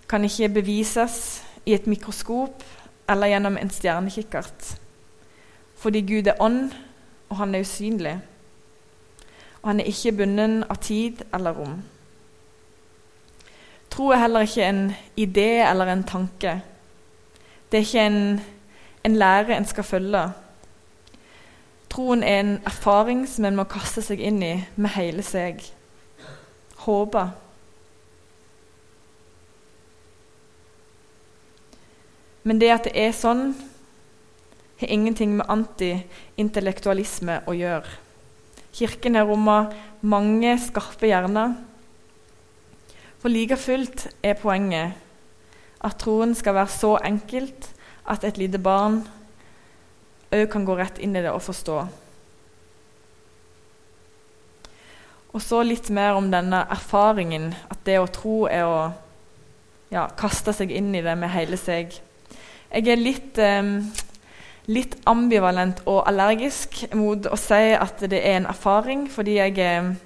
kan 0.09 0.25
ikke 0.25 0.49
bevises 0.61 1.43
i 1.67 1.75
et 1.75 1.87
mikroskop 1.87 2.63
eller 3.09 3.27
gjennom 3.27 3.57
en 3.57 3.71
stjernekikkert. 3.71 4.79
Fordi 5.79 6.01
Gud 6.01 6.27
er 6.27 6.41
ånd, 6.43 6.73
og 7.29 7.37
han 7.37 7.55
er 7.55 7.61
usynlig. 7.61 8.19
Og 9.63 9.69
han 9.71 9.81
er 9.81 9.91
ikke 9.91 10.13
bundet 10.13 10.65
av 10.71 10.77
tid 10.83 11.23
eller 11.35 11.57
rom. 11.57 11.79
Tro 13.91 14.11
er 14.13 14.21
heller 14.23 14.47
ikke 14.47 14.69
en 14.69 14.83
idé 15.17 15.49
eller 15.71 15.93
en 15.93 16.05
tanke. 16.05 16.61
Det 17.73 17.79
er 17.79 17.87
ikke 17.87 18.07
en, 18.07 18.41
en 19.05 19.17
lære 19.17 19.57
en 19.57 19.67
skal 19.67 19.85
følge. 19.85 20.23
Troen 21.91 22.23
er 22.23 22.41
en 22.41 22.61
erfaring 22.67 23.29
som 23.29 23.45
en 23.45 23.57
må 23.57 23.65
kaste 23.65 24.03
seg 24.05 24.21
inn 24.21 24.43
i 24.45 24.55
med 24.77 24.91
hele 24.95 25.23
seg. 25.25 25.63
Håpe. 26.85 27.31
Men 32.43 32.61
det 32.61 32.71
at 32.75 32.87
det 32.87 32.95
er 32.99 33.17
sånn, 33.17 33.53
har 34.79 34.93
ingenting 34.95 35.35
med 35.39 35.51
anti-intellektualisme 35.51 37.41
å 37.51 37.55
gjøre. 37.57 37.97
Kirken 38.79 39.19
har 39.19 39.27
rommet 39.27 39.75
mange 40.07 40.53
skarpe 40.63 41.09
hjerner. 41.11 41.57
For 43.19 43.33
like 43.33 43.59
fullt 43.59 44.07
er 44.23 44.39
poenget 44.39 44.95
at 45.83 45.99
troen 45.99 46.35
skal 46.39 46.55
være 46.61 46.75
så 46.75 46.93
enkelt 47.03 47.73
at 48.09 48.25
et 48.27 48.39
lite 48.39 48.61
barn 48.63 49.01
òg 50.35 50.47
kan 50.53 50.67
gå 50.69 50.77
rett 50.79 51.01
inn 51.03 51.17
i 51.17 51.23
det 51.25 51.33
og 51.33 51.43
forstå. 51.43 51.79
Og 55.35 55.43
så 55.45 55.61
litt 55.63 55.91
mer 55.95 56.17
om 56.19 56.31
denne 56.33 56.63
erfaringen, 56.73 57.51
at 57.69 57.83
det 57.87 57.99
å 58.01 58.09
tro 58.11 58.39
er 58.51 58.65
å 58.67 58.79
ja, 59.93 60.07
kaste 60.19 60.55
seg 60.57 60.73
inn 60.75 60.95
i 60.97 61.03
det 61.05 61.15
med 61.19 61.33
hele 61.33 61.59
seg. 61.61 61.99
Jeg 62.69 62.89
er 62.89 63.01
litt, 63.01 63.39
eh, 63.39 63.81
litt 64.69 64.97
ambivalent 65.09 65.81
og 65.87 66.03
allergisk 66.09 66.83
mot 66.93 67.25
å 67.25 67.37
si 67.41 67.73
at 67.73 68.03
det 68.05 68.21
er 68.21 68.37
en 68.37 68.47
erfaring, 68.47 69.07
fordi 69.09 69.39
jeg 69.39 69.59
er, 69.59 69.97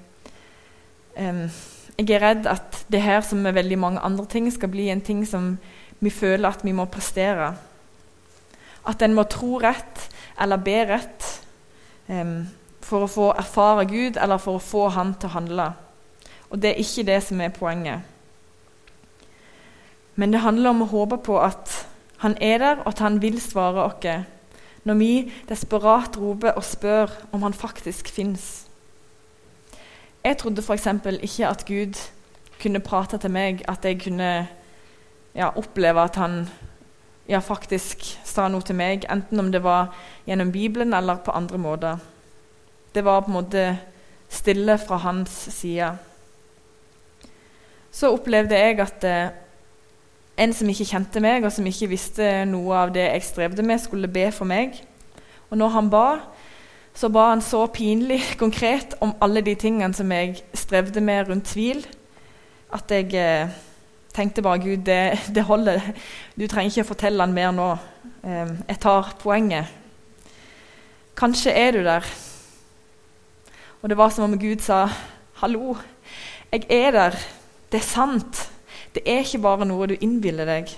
eh, 1.16 1.48
jeg 1.98 2.11
er 2.11 2.20
redd 2.20 2.46
at 2.46 2.85
det 2.88 3.03
her, 3.03 3.20
som 3.20 3.38
med 3.38 3.55
veldig 3.55 3.79
mange 3.79 4.01
andre 4.01 4.27
ting, 4.27 4.51
skal 4.51 4.68
bli 4.68 4.90
en 4.90 5.01
ting 5.01 5.27
som 5.27 5.59
vi 6.01 6.11
føler 6.11 6.48
at 6.48 6.64
vi 6.64 6.72
må 6.72 6.85
prestere. 6.85 7.57
At 8.87 9.03
en 9.03 9.14
må 9.14 9.22
tro 9.22 9.59
rett 9.59 10.09
eller 10.40 10.57
be 10.57 10.85
rett 10.87 11.42
eh, 12.09 12.44
for 12.81 13.03
å 13.03 13.11
få 13.11 13.35
erfare 13.38 13.87
Gud 13.87 14.16
eller 14.16 14.38
for 14.38 14.55
å 14.55 14.62
få 14.62 14.88
Han 14.88 15.14
til 15.14 15.29
å 15.29 15.33
handle. 15.33 15.72
Og 16.51 16.61
Det 16.61 16.70
er 16.70 16.81
ikke 16.81 17.07
det 17.07 17.22
som 17.22 17.40
er 17.40 17.48
poenget. 17.48 18.01
Men 20.14 20.31
det 20.31 20.40
handler 20.40 20.70
om 20.70 20.83
å 20.83 20.90
håpe 20.90 21.16
på 21.16 21.38
at 21.40 21.82
Han 22.22 22.37
er 22.40 22.58
der, 22.58 22.76
og 22.76 22.92
at 22.94 22.98
Han 22.98 23.22
vil 23.22 23.40
svare 23.40 23.85
oss 23.85 24.06
når 24.85 24.94
vi 24.98 25.32
desperat 25.48 26.16
roper 26.18 26.56
og 26.58 26.64
spør 26.64 27.11
om 27.32 27.42
Han 27.42 27.54
faktisk 27.54 28.08
fins. 28.08 28.66
Jeg 30.24 30.38
trodde 30.38 30.62
f.eks. 30.62 30.87
ikke 31.22 31.46
at 31.48 31.64
Gud 31.66 31.98
kunne 32.62 32.80
prate 32.80 33.18
til 33.18 33.30
meg, 33.30 33.62
at 33.68 33.85
jeg 33.85 34.00
kunne 34.02 34.48
ja, 35.35 35.48
oppleve 35.56 36.02
at 36.02 36.16
Han 36.16 36.48
ja, 37.28 37.38
faktisk 37.38 38.02
sa 38.24 38.48
noe 38.48 38.62
til 38.62 38.78
meg, 38.78 39.06
enten 39.11 39.40
om 39.40 39.52
det 39.52 39.62
var 39.62 39.94
gjennom 40.26 40.52
Bibelen 40.52 40.94
eller 40.94 41.22
på 41.22 41.30
andre 41.30 41.58
måter. 41.58 41.98
Det 42.94 43.04
var 43.04 43.20
på 43.20 43.32
en 43.32 43.38
måte 43.38 43.78
stille 44.28 44.78
fra 44.78 44.96
hans 44.96 45.30
side. 45.30 45.90
Så 47.92 48.12
opplevde 48.12 48.58
jeg 48.58 48.80
at 48.80 49.04
eh, 49.04 49.28
en 50.37 50.55
som 50.57 50.68
ikke 50.68 50.88
kjente 50.88 51.21
meg, 51.21 51.45
og 51.45 51.53
som 51.53 51.66
ikke 51.68 51.90
visste 51.92 52.29
noe 52.49 52.77
av 52.87 52.92
det 52.95 53.05
jeg 53.05 53.27
strevde 53.27 53.64
med, 53.66 53.81
skulle 53.83 54.11
be 54.11 54.31
for 54.33 54.49
meg. 54.49 54.79
Og 55.51 55.59
når 55.61 55.75
han 55.75 55.90
ba, 55.92 56.07
så 56.97 57.09
ba 57.12 57.29
han 57.31 57.45
så 57.45 57.66
pinlig 57.73 58.23
konkret 58.42 58.97
om 59.05 59.14
alle 59.21 59.45
de 59.45 59.55
tingene 59.55 59.95
som 59.97 60.12
jeg 60.12 60.40
strevde 60.57 61.05
med 61.05 61.29
rundt 61.29 61.53
tvil, 61.53 61.85
at 62.73 62.90
jeg 62.90 63.12
eh, 63.21 63.53
tenkte 64.16 64.45
bare 64.45 64.62
Gud, 64.62 64.85
det, 64.87 65.18
det, 65.35 65.45
holder. 65.45 65.92
Du 66.37 66.47
trenger 66.47 66.73
ikke 66.73 66.92
fortelle 66.95 67.25
han 67.25 67.37
mer 67.37 67.53
nå. 67.53 67.71
Jeg 68.23 68.79
tar 68.81 69.16
poenget. 69.18 69.66
Kanskje 71.18 71.51
er 71.51 71.73
du 71.75 71.83
der. 71.85 72.07
Og 73.83 73.90
det 73.90 73.99
var 73.99 74.12
som 74.14 74.25
om 74.25 74.38
Gud 74.38 74.62
sa, 74.62 74.87
'Hallo, 75.42 75.77
jeg 76.53 76.64
er 76.71 76.90
der. 76.90 77.11
Det 77.73 77.81
er 77.81 77.85
sant. 77.85 78.52
Det 78.94 79.02
er 79.07 79.24
ikke 79.24 79.38
bare 79.42 79.66
noe 79.68 79.87
du 79.88 79.94
innbiller 80.00 80.48
deg. 80.48 80.72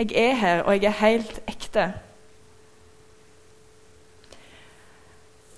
Jeg 0.00 0.12
er 0.16 0.34
her, 0.34 0.62
og 0.62 0.74
jeg 0.74 0.88
er 0.88 1.02
helt 1.02 1.40
ekte.' 1.48 1.92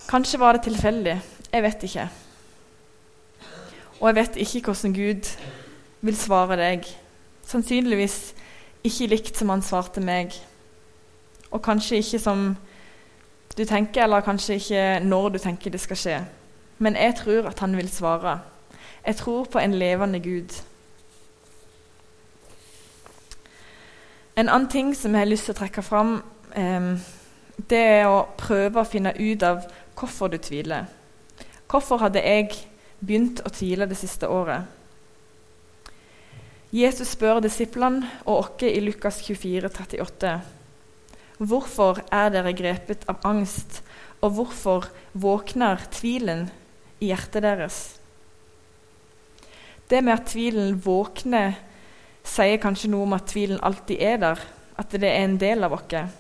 Kanskje 0.09 0.39
var 0.39 0.53
det 0.53 0.63
tilfeldig. 0.63 1.23
Jeg 1.53 1.63
vet 1.63 1.83
ikke. 1.83 2.09
Og 4.01 4.09
jeg 4.09 4.15
vet 4.15 4.37
ikke 4.37 4.61
hvordan 4.61 4.95
Gud 4.95 5.29
vil 6.01 6.17
svare 6.17 6.57
deg. 6.57 6.85
Sannsynligvis 7.47 8.35
ikke 8.85 9.07
likt 9.07 9.39
som 9.39 9.49
han 9.49 9.63
svarte 9.63 10.01
meg. 10.01 10.35
Og 11.51 11.63
kanskje 11.63 11.97
ikke 11.97 12.19
som 12.19 12.57
du 13.57 13.65
tenker, 13.65 14.03
eller 14.03 14.21
kanskje 14.21 14.55
ikke 14.55 15.01
når 15.05 15.29
du 15.29 15.39
tenker 15.39 15.71
det 15.71 15.81
skal 15.81 15.97
skje. 15.97 16.19
Men 16.79 16.97
jeg 16.97 17.15
tror 17.15 17.47
at 17.49 17.59
han 17.59 17.77
vil 17.77 17.89
svare. 17.89 18.41
Jeg 19.07 19.17
tror 19.17 19.45
på 19.45 19.59
en 19.59 19.75
levende 19.75 20.21
Gud. 20.21 20.63
En 24.37 24.49
annen 24.49 24.69
ting 24.69 24.95
som 24.97 25.13
jeg 25.13 25.27
har 25.27 25.29
lyst 25.29 25.45
til 25.49 25.55
å 25.55 25.61
trekke 25.61 25.83
fram, 25.85 26.23
eh, 26.57 26.93
det 27.69 27.81
er 28.01 28.07
å 28.09 28.29
prøve 28.39 28.81
å 28.81 28.89
finne 28.89 29.13
ut 29.19 29.43
av 29.43 29.67
hvorfor 29.95 30.33
du 30.33 30.39
tviler. 30.39 30.87
Hvorfor 31.69 32.01
hadde 32.01 32.21
jeg 32.25 32.53
begynt 33.01 33.43
å 33.45 33.53
tvile 33.53 33.87
det 33.89 33.97
siste 33.97 34.29
året? 34.29 34.65
Jesus 36.73 37.13
spør 37.13 37.43
disiplene 37.45 38.09
og 38.25 38.39
oss 38.39 38.65
i 38.65 38.81
Lukas 38.81 39.21
24, 39.21 39.69
38. 39.69 40.41
Hvorfor 41.37 42.01
er 42.13 42.31
dere 42.33 42.55
grepet 42.57 43.05
av 43.11 43.21
angst, 43.29 43.83
og 44.23 44.37
hvorfor 44.39 44.87
våkner 45.13 45.83
tvilen 45.93 46.47
i 47.01 47.11
hjertet 47.11 47.43
deres? 47.45 47.81
Det 49.91 50.01
med 50.01 50.15
at 50.15 50.31
tvilen 50.31 50.79
våkner, 50.81 51.59
sier 52.33 52.61
kanskje 52.63 52.91
noe 52.93 53.07
om 53.07 53.15
at 53.17 53.29
tvilen 53.29 53.61
alltid 53.63 54.01
er 54.01 54.19
der, 54.23 54.43
at 54.81 54.93
det 54.97 55.09
er 55.09 55.25
en 55.27 55.39
del 55.41 55.65
av 55.65 55.77
oss. 55.77 56.19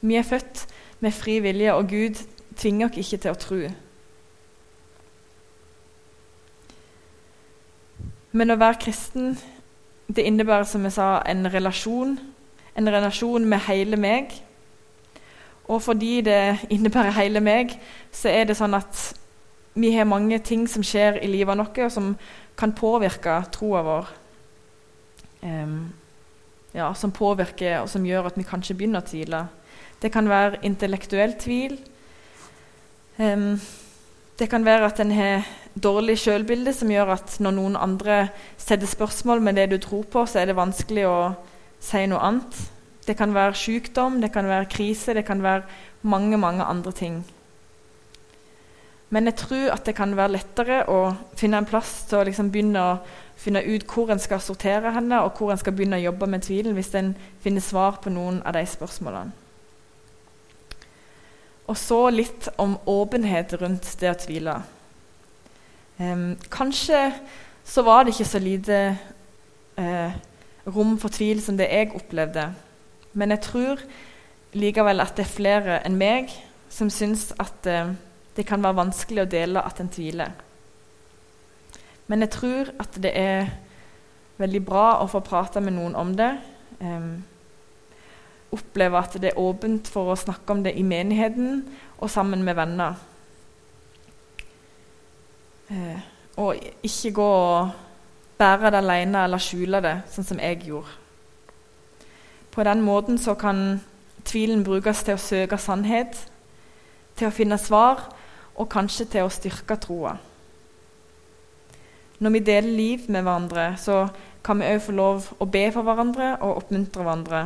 Vi 0.00 0.16
er 0.16 0.24
født 0.24 0.66
med 1.00 1.12
fri 1.12 1.38
vilje, 1.44 1.74
og 1.74 1.88
Gud 1.88 2.20
tvinger 2.56 2.88
oss 2.88 3.00
ikke 3.00 3.20
til 3.20 3.34
å 3.34 3.40
tro. 3.40 3.62
Men 8.32 8.54
å 8.54 8.60
være 8.60 8.80
kristen 8.80 9.34
det 10.10 10.24
innebærer 10.26 10.66
som 10.66 10.84
jeg 10.86 10.94
sa, 10.96 11.20
en 11.26 11.46
relasjon. 11.52 12.18
En 12.78 12.88
relasjon 12.88 13.44
med 13.46 13.62
hele 13.66 13.98
meg. 14.00 14.32
Og 15.70 15.82
fordi 15.82 16.20
det 16.26 16.58
innebærer 16.70 17.14
hele 17.18 17.40
meg, 17.40 17.76
så 18.12 18.30
er 18.32 18.48
det 18.48 18.58
sånn 18.58 18.74
at 18.74 19.10
vi 19.78 19.92
har 19.94 20.08
mange 20.08 20.40
ting 20.42 20.66
som 20.68 20.82
skjer 20.82 21.20
i 21.22 21.30
livet 21.30 21.58
vårt, 21.58 21.78
og 21.78 21.92
som 21.94 22.14
kan 22.58 22.74
påvirke 22.74 23.36
troa 23.54 23.84
vår. 23.86 24.08
Ja, 25.42 26.90
som 26.94 27.12
påvirker 27.12 27.80
og 27.80 27.88
som 27.90 28.04
gjør 28.06 28.28
at 28.30 28.38
vi 28.38 28.46
kanskje 28.46 28.76
begynner 28.78 29.02
å 29.02 29.08
tvile. 29.08 29.44
Det 30.00 30.12
kan 30.12 30.28
være 30.30 30.60
intellektuell 30.68 31.34
tvil. 31.40 31.78
Det 34.40 34.48
kan 34.48 34.64
være 34.64 34.86
at 34.88 35.00
en 35.02 35.10
har 35.12 35.48
dårlig 35.74 36.16
sjølbilde 36.22 36.72
som 36.72 36.90
gjør 36.92 37.14
at 37.16 37.34
når 37.42 37.56
noen 37.56 37.76
andre 37.76 38.20
setter 38.56 38.88
spørsmål 38.88 39.42
med 39.44 39.58
det 39.60 39.66
du 39.72 39.78
tror 39.82 40.06
på, 40.08 40.24
så 40.24 40.40
er 40.40 40.50
det 40.50 40.56
vanskelig 40.56 41.04
å 41.08 41.18
si 41.82 42.06
noe 42.08 42.22
annet. 42.24 42.62
Det 43.04 43.16
kan 43.18 43.34
være 43.34 43.58
sykdom, 43.58 44.20
det 44.22 44.32
kan 44.32 44.48
være 44.48 44.70
krise, 44.72 45.14
det 45.16 45.26
kan 45.28 45.42
være 45.42 45.66
mange, 46.02 46.38
mange 46.40 46.64
andre 46.64 46.92
ting. 46.96 47.20
Men 49.10 49.26
jeg 49.26 49.40
tror 49.42 49.72
at 49.74 49.84
det 49.88 49.96
kan 49.98 50.14
være 50.16 50.36
lettere 50.36 50.84
å 50.88 51.00
finne 51.36 51.58
en 51.60 51.68
plass 51.68 52.04
til 52.08 52.20
å 52.20 52.26
liksom 52.28 52.52
begynne 52.54 52.80
å 52.80 52.98
finne 53.40 53.62
ut 53.64 53.86
hvor 53.88 54.10
en 54.12 54.20
skal 54.20 54.42
sortere 54.44 54.92
henne, 54.92 55.22
og 55.24 55.38
hvor 55.38 55.52
en 55.52 55.60
skal 55.60 55.72
begynne 55.76 56.00
å 56.00 56.08
jobbe 56.10 56.28
med 56.28 56.44
tvilen 56.44 56.76
hvis 56.76 56.92
en 56.98 57.14
finner 57.40 57.64
svar 57.64 58.00
på 58.04 58.12
noen 58.12 58.42
av 58.44 58.56
de 58.56 58.64
spørsmålene. 58.68 59.32
Og 61.70 61.78
så 61.78 62.00
litt 62.10 62.48
om 62.58 62.74
åpenhet 62.90 63.54
rundt 63.60 63.86
det 64.00 64.10
å 64.10 64.18
tvile. 64.18 64.56
Um, 66.00 66.34
kanskje 66.50 67.12
så 67.64 67.84
var 67.86 68.02
det 68.02 68.16
ikke 68.16 68.26
så 68.26 68.40
lite 68.42 68.78
uh, 69.78 70.16
rom 70.66 70.96
for 70.98 71.14
tvil 71.14 71.38
som 71.44 71.60
det 71.60 71.70
jeg 71.70 71.92
opplevde. 71.94 72.48
Men 73.12 73.36
jeg 73.36 73.44
tror 73.46 73.84
likevel 74.58 75.04
at 75.04 75.14
det 75.14 75.28
er 75.28 75.36
flere 75.36 75.78
enn 75.86 75.98
meg 76.00 76.34
som 76.72 76.90
syns 76.90 77.28
at 77.38 77.70
uh, 77.70 77.94
det 78.34 78.48
kan 78.48 78.62
være 78.64 78.80
vanskelig 78.80 79.22
å 79.22 79.30
dele 79.30 79.62
at 79.62 79.78
en 79.78 79.92
tviler. 79.94 80.34
Men 82.10 82.24
jeg 82.26 82.32
tror 82.34 82.70
at 82.82 82.96
det 82.98 83.12
er 83.14 83.50
veldig 84.40 84.60
bra 84.66 84.86
å 84.98 85.08
få 85.10 85.20
prate 85.22 85.60
med 85.62 85.76
noen 85.76 85.94
om 85.94 86.14
det. 86.18 86.30
Um, 86.80 87.20
oppleve 88.50 88.98
at 88.98 89.14
det 89.22 89.30
er 89.30 89.38
åpent 89.38 89.86
for 89.92 90.10
å 90.10 90.18
snakke 90.18 90.56
om 90.56 90.64
det 90.64 90.72
i 90.74 90.82
menigheten 90.82 91.60
og 92.00 92.10
sammen 92.10 92.42
med 92.42 92.58
venner. 92.58 92.96
Uh, 95.70 96.00
og 96.42 96.58
ikke 96.82 97.12
gå 97.14 97.28
og 97.30 97.70
bære 98.40 98.72
det 98.72 98.80
alene 98.80 99.22
eller 99.28 99.42
skjule 99.44 99.82
det, 99.84 99.94
sånn 100.10 100.26
som 100.32 100.40
jeg 100.42 100.64
gjorde. 100.66 100.96
På 102.50 102.64
den 102.66 102.82
måten 102.82 103.20
så 103.22 103.36
kan 103.38 103.78
tvilen 104.26 104.64
brukes 104.66 105.04
til 105.06 105.14
å 105.14 105.22
søke 105.22 105.58
sannhet, 105.60 106.16
til 107.14 107.28
å 107.28 107.34
finne 107.34 107.60
svar 107.60 108.02
og 108.56 108.66
kanskje 108.72 109.06
til 109.12 109.28
å 109.28 109.30
styrke 109.30 109.78
troa. 109.78 110.16
Når 112.20 112.30
vi 112.30 112.44
deler 112.44 112.76
liv 112.76 113.08
med 113.08 113.24
hverandre, 113.24 113.74
så 113.80 114.04
kan 114.44 114.60
vi 114.60 114.68
òg 114.68 114.84
få 114.84 114.92
lov 114.92 115.32
å 115.40 115.48
be 115.48 115.66
for 115.72 115.84
hverandre 115.84 116.34
og 116.40 116.62
oppmuntre 116.62 117.04
hverandre 117.04 117.42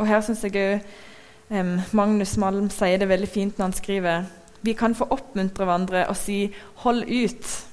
og 0.00 0.08
her 0.08 0.22
syns 0.24 0.42
jeg 0.46 0.80
um, 1.50 1.76
Magnus 1.96 2.36
Malm 2.40 2.70
sier 2.72 3.00
det 3.00 3.08
veldig 3.10 3.28
fint 3.28 3.58
når 3.58 3.68
han 3.68 3.76
skriver 3.76 4.28
Vi 4.64 4.72
kan 4.76 4.94
få 4.96 5.08
oppmuntre 5.12 5.66
hverandre 5.66 6.06
og 6.08 6.16
si 6.16 6.52
'hold 6.82 7.04
ut'. 7.04 7.66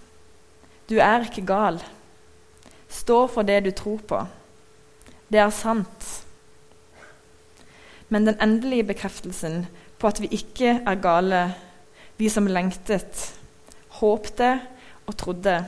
Du 0.89 0.95
er 0.99 1.23
ikke 1.23 1.45
gal. 1.45 1.83
Stå 2.87 3.27
for 3.27 3.41
det 3.41 3.63
du 3.65 3.71
tror 3.71 3.99
på. 4.07 4.25
Det 5.31 5.39
er 5.39 5.49
sant. 5.49 6.23
Men 8.09 8.25
den 8.25 8.39
endelige 8.39 8.87
bekreftelsen 8.87 9.67
på 9.99 10.07
at 10.07 10.21
vi 10.21 10.27
ikke 10.31 10.81
er 10.87 10.95
gale, 10.95 11.55
vi 12.17 12.29
som 12.29 12.47
lengtet, 12.47 13.35
håpte 13.89 14.61
og 15.07 15.17
trodde, 15.17 15.65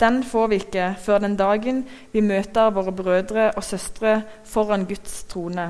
den 0.00 0.24
får 0.26 0.46
vi 0.50 0.58
ikke 0.58 0.88
før 1.00 1.22
den 1.22 1.36
dagen 1.38 1.84
vi 2.12 2.20
møter 2.20 2.72
våre 2.74 2.92
brødre 2.92 3.50
og 3.54 3.64
søstre 3.64 4.22
foran 4.44 4.86
Guds 4.90 5.22
trone. 5.30 5.68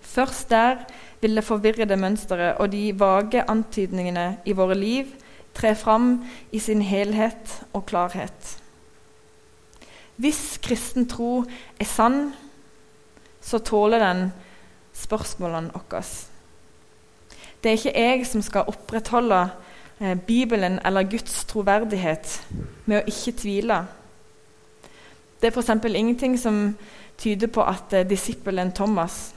Først 0.00 0.50
der 0.50 0.84
vil 1.20 1.36
det 1.36 1.44
forvirrede 1.44 1.96
mønsteret 1.96 2.62
og 2.62 2.70
de 2.72 2.92
vage 2.98 3.42
antydningene 3.50 4.38
i 4.46 4.54
våre 4.56 4.78
liv 4.78 5.10
tre 5.54 5.74
fram 5.74 6.24
i 6.52 6.58
sin 6.58 6.82
helhet 6.82 7.60
og 7.72 7.86
klarhet. 7.86 8.56
Hvis 10.16 10.58
kristen 10.62 11.08
tro 11.08 11.44
er 11.80 11.88
sann, 11.88 12.32
så 13.40 13.58
tåler 13.58 13.98
den 13.98 14.32
spørsmålene 14.94 15.72
våre. 15.74 16.28
Det 17.60 17.70
er 17.70 17.76
ikke 17.76 17.98
jeg 17.98 18.26
som 18.28 18.42
skal 18.42 18.68
opprettholde 18.68 19.48
Bibelen 20.26 20.78
eller 20.84 21.02
Guds 21.02 21.44
troverdighet 21.44 22.46
med 22.86 23.02
å 23.02 23.08
ikke 23.10 23.36
tvile. 23.36 23.82
Det 25.40 25.50
er 25.50 25.56
f.eks. 25.56 25.70
ingenting 25.84 26.38
som 26.38 26.76
tyder 27.20 27.46
på 27.52 27.62
at 27.62 27.92
eh, 27.92 28.06
disippelen 28.08 28.72
Thomas, 28.72 29.34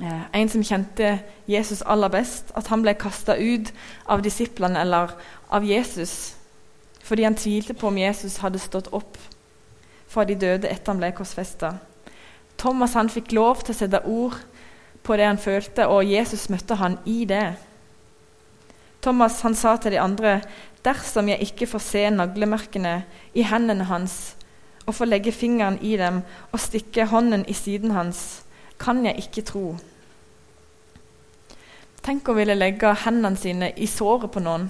eh, 0.00 0.22
en 0.32 0.48
som 0.48 0.64
kjente 0.64 1.18
Jesus 1.48 1.82
aller 1.82 2.08
best, 2.08 2.52
at 2.56 2.68
han 2.72 2.82
ble 2.82 2.94
kasta 2.94 3.36
ut 3.36 3.72
av 4.06 4.24
disiplene 4.24 4.80
eller 4.80 5.12
av 5.50 5.64
Jesus 5.64 6.34
fordi 7.02 7.24
han 7.26 7.34
tvilte 7.34 7.74
på 7.74 7.88
om 7.88 7.98
Jesus 7.98 8.38
hadde 8.38 8.60
stått 8.62 8.92
opp 8.94 9.18
fra 10.08 10.24
de 10.24 10.36
døde 10.38 10.68
etter 10.70 10.92
han 10.92 11.00
ble 11.00 11.10
korsfesta. 11.16 11.74
Thomas 12.60 12.94
han 12.94 13.10
fikk 13.10 13.32
lov 13.34 13.64
til 13.64 13.74
å 13.74 13.78
sette 13.78 14.02
ord 14.06 14.36
på 15.02 15.16
det 15.18 15.26
han 15.26 15.40
følte, 15.40 15.88
og 15.90 16.06
Jesus 16.06 16.46
møtte 16.52 16.78
han 16.78 16.98
i 17.10 17.24
det. 17.26 17.56
Thomas 19.02 19.40
han 19.42 19.54
sa 19.58 19.76
til 19.76 19.92
de 19.92 20.00
andre.: 20.00 20.40
Dersom 20.84 21.28
jeg 21.28 21.42
ikke 21.42 21.66
får 21.66 21.78
se 21.78 22.10
naglemerkene 22.10 23.02
i 23.34 23.42
hendene 23.46 23.84
hans 23.84 24.36
og 24.86 24.94
får 24.94 25.10
legge 25.10 25.32
fingeren 25.32 25.78
i 25.82 25.96
dem 25.96 26.22
og 26.52 26.60
stikke 26.60 27.06
hånden 27.06 27.44
i 27.48 27.54
siden 27.54 27.90
hans, 27.90 28.42
kan 28.78 29.04
jeg 29.06 29.18
ikke 29.18 29.44
tro. 29.46 29.76
Tenk 32.02 32.28
å 32.28 32.34
ville 32.34 32.58
legge 32.58 32.90
hendene 33.04 33.38
sine 33.38 33.70
i 33.78 33.86
såret 33.86 34.32
på 34.34 34.42
noen. 34.42 34.66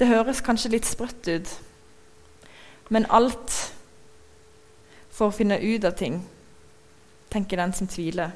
Det 0.00 0.08
høres 0.08 0.40
kanskje 0.40 0.72
litt 0.72 0.88
sprøtt 0.88 1.28
ut, 1.28 1.50
men 2.88 3.04
alt 3.12 3.52
for 5.12 5.28
å 5.28 5.36
finne 5.36 5.60
ut 5.60 5.84
av 5.84 5.92
ting, 6.00 6.22
tenker 7.28 7.60
den 7.60 7.76
som 7.76 7.86
tviler. 7.88 8.32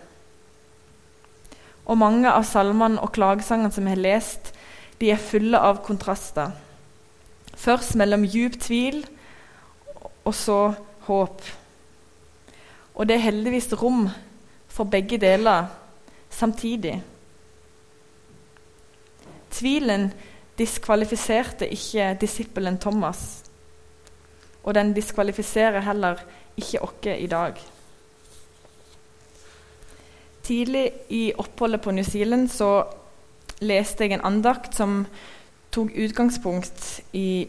Og 1.87 1.99
mange 1.99 2.31
av 2.31 2.45
salmene 2.47 3.01
og 3.03 3.13
klagesangene 3.15 3.73
som 3.73 3.87
vi 3.87 3.95
har 3.95 4.03
lest, 4.03 4.53
de 5.01 5.13
er 5.13 5.21
fulle 5.21 5.59
av 5.61 5.83
kontraster. 5.87 6.51
Først 7.57 7.95
mellom 7.97 8.25
djup 8.27 8.59
tvil 8.61 9.05
og 10.27 10.35
så 10.35 10.61
håp. 11.07 11.43
Og 12.97 13.09
det 13.09 13.17
er 13.17 13.29
heldigvis 13.29 13.71
rom 13.81 14.07
for 14.73 14.89
begge 14.91 15.19
deler 15.21 15.69
samtidig. 16.33 16.99
Tvilen 19.53 20.11
diskvalifiserte 20.59 21.69
ikke 21.73 22.17
disippelen 22.21 22.81
Thomas. 22.81 23.45
Og 24.65 24.75
den 24.75 24.93
diskvalifiserer 24.97 25.85
heller 25.87 26.21
ikke 26.57 26.83
oss 26.83 27.07
i 27.07 27.29
dag. 27.31 27.61
Tidlig 30.47 30.93
i 31.11 31.33
oppholdet 31.35 31.83
på 31.83 31.91
New 31.91 32.07
Zealand 32.07 32.51
så 32.55 32.87
leste 33.67 34.05
jeg 34.05 34.15
en 34.15 34.27
andakt 34.29 34.77
som 34.79 35.01
tok 35.75 35.91
utgangspunkt 35.91 37.01
i 37.19 37.49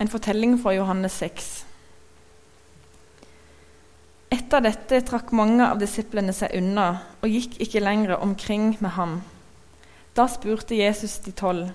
en 0.00 0.08
fortelling 0.08 0.56
fra 0.62 0.72
Johannes 0.72 1.18
6. 1.20 1.50
Etter 4.32 4.64
dette 4.64 5.02
trakk 5.04 5.34
mange 5.36 5.66
av 5.68 5.82
disiplene 5.82 6.32
seg 6.32 6.54
unna 6.56 6.86
og 7.20 7.28
gikk 7.28 7.58
ikke 7.62 7.82
lenger 7.84 8.16
omkring 8.16 8.72
med 8.80 8.96
ham. 8.96 9.18
Da 10.16 10.24
spurte 10.30 10.78
Jesus 10.78 11.18
de 11.26 11.32
tolv, 11.32 11.70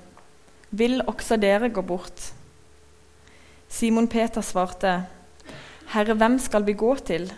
'Vil 0.72 1.02
også 1.02 1.38
dere 1.38 1.70
gå 1.70 1.82
bort?' 1.82 2.34
Simon 3.70 4.08
Peter 4.08 4.42
svarte, 4.42 5.06
'Herre, 5.94 6.14
hvem 6.14 6.40
skal 6.40 6.66
vi 6.66 6.74
gå 6.74 6.96
til?' 6.96 7.32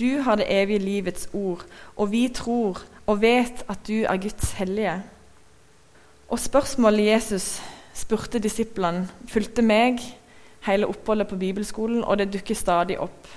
Du 0.00 0.20
har 0.20 0.36
det 0.36 0.46
evige 0.52 0.78
livets 0.78 1.28
ord, 1.32 1.64
og 1.96 2.10
vi 2.12 2.28
tror 2.28 2.82
og 3.06 3.20
vet 3.22 3.62
at 3.68 3.86
du 3.88 4.02
er 4.04 4.20
Guds 4.20 4.52
hellige. 4.58 4.98
Og 6.28 6.40
spørsmålet 6.42 7.06
Jesus 7.06 7.62
spurte 7.94 8.42
disiplene, 8.42 9.06
fulgte 9.30 9.62
meg 9.62 10.02
hele 10.66 10.88
oppholdet 10.90 11.30
på 11.30 11.38
bibelskolen, 11.40 12.04
og 12.04 12.18
det 12.18 12.32
dukker 12.34 12.58
stadig 12.58 12.98
opp. 13.00 13.28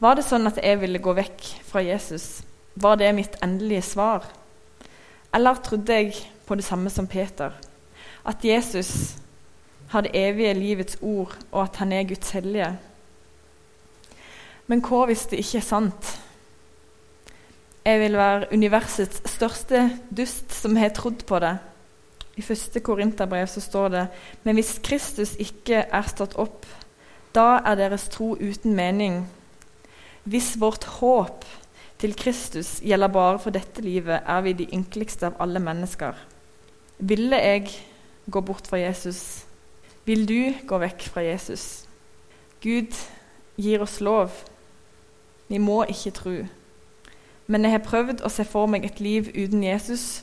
Var 0.00 0.16
det 0.16 0.24
sånn 0.26 0.46
at 0.48 0.58
jeg 0.62 0.80
ville 0.80 1.02
gå 1.02 1.12
vekk 1.14 1.46
fra 1.68 1.82
Jesus? 1.84 2.40
Var 2.78 2.98
det 2.98 3.14
mitt 3.14 3.38
endelige 3.44 3.84
svar? 3.84 4.26
Eller 5.34 5.62
trodde 5.62 5.94
jeg 5.94 6.14
på 6.46 6.56
det 6.56 6.64
samme 6.64 6.90
som 6.90 7.06
Peter? 7.06 7.52
At 8.24 8.44
Jesus 8.44 9.18
har 9.92 10.06
det 10.06 10.14
evige 10.16 10.54
livets 10.54 10.98
ord, 11.02 11.34
og 11.52 11.62
at 11.64 11.76
han 11.82 11.92
er 11.92 12.08
Guds 12.08 12.30
hellige? 12.30 12.72
Men 14.68 14.82
hva 14.84 15.06
hvis 15.08 15.26
det 15.30 15.40
ikke 15.40 15.62
er 15.62 15.64
sant? 15.64 16.10
Jeg 17.88 18.00
vil 18.02 18.18
være 18.20 18.50
universets 18.52 19.22
største 19.32 19.86
dust 20.12 20.52
som 20.52 20.76
har 20.76 20.92
trodd 20.96 21.24
på 21.28 21.38
det. 21.40 21.54
I 22.36 22.44
første 22.44 22.80
Korinterbrev 22.84 23.48
så 23.50 23.62
står 23.64 23.88
det 23.94 24.04
Men 24.44 24.58
hvis 24.58 24.76
Kristus 24.84 25.32
ikke 25.40 25.86
er 25.88 26.10
stått 26.10 26.36
opp, 26.38 26.66
da 27.34 27.62
er 27.64 27.78
deres 27.80 28.08
tro 28.12 28.34
uten 28.36 28.76
mening. 28.76 29.22
Hvis 30.28 30.56
vårt 30.60 30.84
håp 30.98 31.46
til 31.98 32.14
Kristus 32.14 32.78
gjelder 32.84 33.08
bare 33.08 33.38
for 33.40 33.54
dette 33.54 33.82
livet, 33.82 34.20
er 34.20 34.40
vi 34.44 34.52
de 34.52 34.68
ynkeligste 34.74 35.30
av 35.30 35.40
alle 35.40 35.62
mennesker. 35.62 36.12
Ville 36.98 37.40
jeg 37.40 37.70
gå 38.30 38.40
bort 38.44 38.68
fra 38.68 38.78
Jesus? 38.78 39.46
Vil 40.04 40.28
du 40.28 40.52
gå 40.68 40.78
vekk 40.78 41.08
fra 41.08 41.24
Jesus? 41.24 41.88
Gud 42.60 42.92
gir 43.56 43.82
oss 43.82 44.00
lov. 44.04 44.30
Vi 45.48 45.58
må 45.58 45.82
ikke 45.88 46.10
tro. 46.10 46.34
Men 47.46 47.64
jeg 47.64 47.70
har 47.70 47.84
prøvd 47.84 48.20
å 48.24 48.30
se 48.32 48.44
for 48.44 48.68
meg 48.68 48.84
et 48.84 49.00
liv 49.00 49.30
uten 49.32 49.64
Jesus 49.64 50.22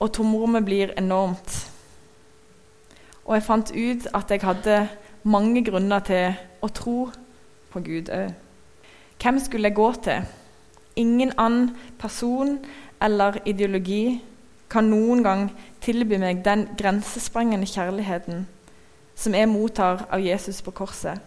og 0.00 0.12
tomrommet 0.16 0.64
blir 0.64 0.94
enormt. 0.96 1.70
Og 3.24 3.34
jeg 3.34 3.44
fant 3.44 3.72
ut 3.74 4.08
at 4.14 4.30
jeg 4.30 4.44
hadde 4.44 4.80
mange 5.26 5.64
grunner 5.64 6.00
til 6.06 6.36
å 6.62 6.70
tro 6.72 6.98
på 7.72 7.82
Gud 7.84 8.10
òg. 8.12 8.32
Hvem 9.20 9.38
skulle 9.40 9.68
jeg 9.68 9.76
gå 9.76 9.92
til? 10.04 10.26
Ingen 10.96 11.32
annen 11.36 11.76
person 11.98 12.58
eller 13.02 13.40
ideologi 13.44 14.22
kan 14.70 14.88
noen 14.90 15.22
gang 15.24 15.48
tilby 15.84 16.18
meg 16.20 16.44
den 16.44 16.66
grensesprengende 16.78 17.68
kjærligheten 17.68 18.46
som 19.16 19.34
jeg 19.34 19.48
mottar 19.48 20.06
av 20.12 20.20
Jesus 20.20 20.62
på 20.62 20.74
korset. 20.76 21.20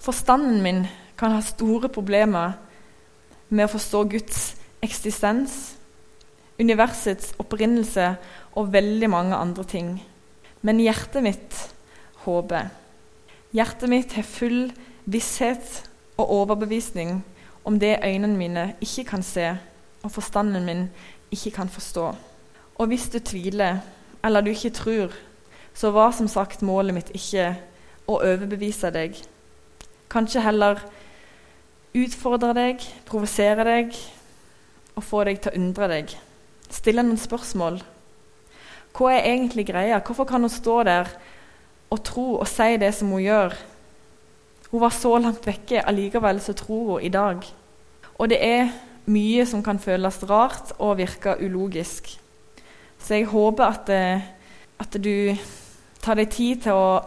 Forstanden 0.00 0.62
min 0.62 0.84
kan 1.18 1.32
ha 1.32 1.40
store 1.44 1.88
problemer 1.88 2.56
med 3.50 3.66
å 3.66 3.72
forstå 3.74 4.04
Guds 4.14 4.40
eksistens 4.82 5.76
universets 6.60 7.34
opprinnelse 7.40 8.14
og 8.58 8.72
veldig 8.72 9.10
mange 9.10 9.36
andre 9.36 9.64
ting. 9.64 9.94
Men 10.62 10.80
hjertet 10.82 11.24
mitt 11.24 11.60
håper. 12.24 12.68
Hjertet 13.56 13.90
mitt 13.90 14.12
har 14.14 14.26
full 14.28 14.70
visshet 15.10 15.82
og 16.20 16.30
overbevisning 16.42 17.20
om 17.64 17.78
det 17.80 17.98
øynene 18.04 18.36
mine 18.36 18.66
ikke 18.80 19.04
kan 19.04 19.24
se, 19.24 19.48
og 20.02 20.12
forstanden 20.12 20.64
min 20.64 20.84
ikke 21.32 21.50
kan 21.50 21.68
forstå. 21.68 22.06
Og 22.80 22.86
hvis 22.86 23.08
du 23.12 23.18
tviler, 23.18 23.80
eller 24.24 24.40
du 24.40 24.50
ikke 24.50 24.70
tror, 24.70 25.12
så 25.74 25.90
var 25.90 26.12
som 26.12 26.28
sagt 26.28 26.62
målet 26.62 26.94
mitt 26.94 27.10
ikke 27.14 27.54
å 28.08 28.20
overbevise 28.20 28.90
deg. 28.92 29.16
Kanskje 30.10 30.42
heller 30.44 30.80
utfordre 31.96 32.54
deg, 32.54 32.88
provosere 33.08 33.66
deg 33.66 33.94
og 34.96 35.04
få 35.06 35.24
deg 35.26 35.40
til 35.42 35.52
å 35.52 35.60
undre 35.60 35.88
deg 35.90 36.18
stille 36.70 37.02
noen 37.04 37.18
spørsmål. 37.20 37.80
Hva 38.94 39.12
er 39.14 39.28
egentlig 39.32 39.66
greia? 39.68 40.00
Hvorfor 40.02 40.26
kan 40.28 40.42
hun 40.42 40.52
stå 40.52 40.80
der 40.86 41.10
og 41.90 42.02
tro 42.06 42.26
og 42.38 42.48
si 42.48 42.76
det 42.80 42.92
som 42.96 43.10
hun 43.14 43.24
gjør? 43.24 43.54
Hun 44.70 44.82
var 44.84 44.94
så 44.94 45.16
langt 45.18 45.46
vekke, 45.46 45.82
allikevel 45.82 46.40
så 46.42 46.54
tror 46.54 46.96
hun 46.96 47.06
i 47.06 47.12
dag. 47.12 47.42
Og 48.18 48.30
det 48.30 48.38
er 48.44 48.70
mye 49.10 49.46
som 49.48 49.62
kan 49.66 49.80
føles 49.82 50.20
rart 50.30 50.74
og 50.78 50.98
virke 51.00 51.34
ulogisk. 51.40 52.12
Så 53.00 53.16
jeg 53.16 53.30
håper 53.30 53.64
at, 53.64 53.88
eh, 53.88 54.20
at 54.78 54.98
du 55.02 55.34
tar 56.02 56.20
deg 56.20 56.30
tid 56.30 56.62
til 56.66 56.76
å, 56.76 57.00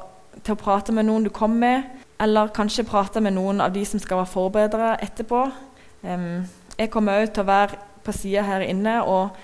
til 0.43 0.55
å, 0.55 0.59
prate 0.59 0.91
med 0.91 1.05
noen 1.07 1.23
du 1.23 1.29
kommer 1.29 1.59
med, 1.59 2.02
eller 2.21 2.54
kanskje 2.54 2.86
prate 2.88 3.21
med 3.23 3.36
noen 3.36 3.62
av 3.63 3.73
de 3.73 3.84
som 3.86 4.02
skal 4.02 4.21
være 4.21 4.32
forberedere 4.34 4.93
etterpå. 5.04 5.43
Um, 6.04 6.45
jeg 6.78 6.91
kommer 6.93 7.21
òg 7.23 7.34
til 7.34 7.43
å 7.43 7.49
være 7.49 7.80
på 8.04 8.15
sida 8.15 8.43
her 8.45 8.65
inne 8.67 8.99
og 9.08 9.36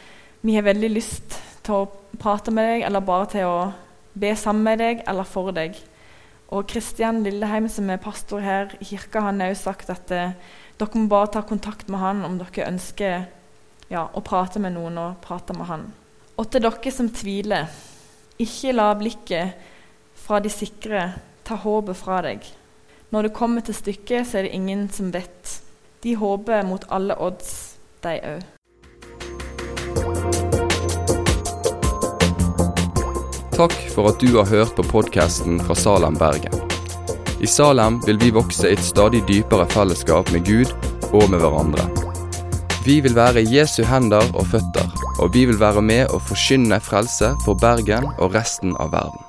vi 0.42 0.56
har 0.56 0.64
veldig 0.68 0.90
lyst 0.92 1.36
til 1.66 1.82
å 1.82 1.88
prate 2.20 2.52
med 2.56 2.68
deg, 2.70 2.84
eller 2.88 3.04
bare 3.04 3.28
til 3.34 3.48
å 3.48 3.58
be 4.20 4.32
sammen 4.40 4.64
med 4.68 4.80
deg 4.80 5.02
eller 5.08 5.28
for 5.28 5.52
deg. 5.56 5.76
Og 6.50 6.66
Kristian 6.70 7.22
Lilleheim, 7.24 7.68
som 7.70 7.90
er 7.92 8.02
pastor 8.02 8.42
her 8.42 8.72
i 8.80 8.88
kirka, 8.88 9.22
han 9.28 9.42
har 9.44 9.52
òg 9.54 9.60
sagt 9.60 9.92
at 9.94 10.12
eh, 10.16 10.32
dere 10.80 11.02
må 11.02 11.12
bare 11.12 11.34
ta 11.36 11.44
kontakt 11.46 11.92
med 11.92 12.02
han 12.02 12.24
om 12.26 12.40
dere 12.40 12.70
ønsker 12.72 13.28
ja, 13.92 14.06
å 14.08 14.24
prate 14.26 14.62
med 14.64 14.74
noen 14.78 14.98
og 15.02 15.20
prate 15.26 15.54
med 15.58 15.70
han. 15.70 15.86
Og 16.40 16.48
til 16.50 16.64
dere 16.64 16.94
som 16.96 17.12
tviler, 17.12 17.68
ikke 18.40 18.74
la 18.74 18.94
blikket 18.96 19.68
fra 20.24 20.40
de 20.40 20.52
sikre 20.54 21.04
ta 21.44 21.58
håpet 21.60 22.00
fra 22.00 22.22
deg. 22.24 22.48
Når 23.10 23.26
det 23.26 23.34
kommer 23.34 23.66
til 23.66 23.74
stykket, 23.74 24.28
så 24.28 24.38
er 24.38 24.46
det 24.46 24.54
ingen 24.54 24.86
som 24.94 25.10
vet. 25.14 25.56
De 26.06 26.14
håper 26.16 26.66
mot 26.68 26.84
alle 26.94 27.16
odds, 27.18 27.54
de 28.06 28.20
òg. 28.22 28.44
Takk 33.58 33.74
for 33.92 34.12
at 34.12 34.22
du 34.22 34.38
har 34.38 34.46
hørt 34.48 34.76
på 34.78 34.86
podkasten 34.88 35.58
fra 35.66 35.76
Salem, 35.76 36.16
Bergen. 36.22 36.54
I 37.42 37.50
Salem 37.50 37.98
vil 38.06 38.22
vi 38.22 38.30
vokse 38.36 38.70
i 38.70 38.78
et 38.78 38.86
stadig 38.86 39.24
dypere 39.28 39.66
fellesskap 39.74 40.30
med 40.32 40.46
Gud 40.46 40.72
og 41.10 41.26
med 41.32 41.42
hverandre. 41.42 41.88
Vi 42.86 43.00
vil 43.04 43.18
være 43.18 43.44
Jesu 43.44 43.82
hender 43.90 44.24
og 44.36 44.46
føtter, 44.54 44.86
og 45.20 45.34
vi 45.34 45.48
vil 45.50 45.60
være 45.60 45.82
med 45.82 46.14
å 46.14 46.22
forkynne 46.22 46.80
frelse 46.80 47.34
for 47.44 47.58
Bergen 47.60 48.08
og 48.20 48.38
resten 48.38 48.78
av 48.78 48.94
verden. 48.94 49.29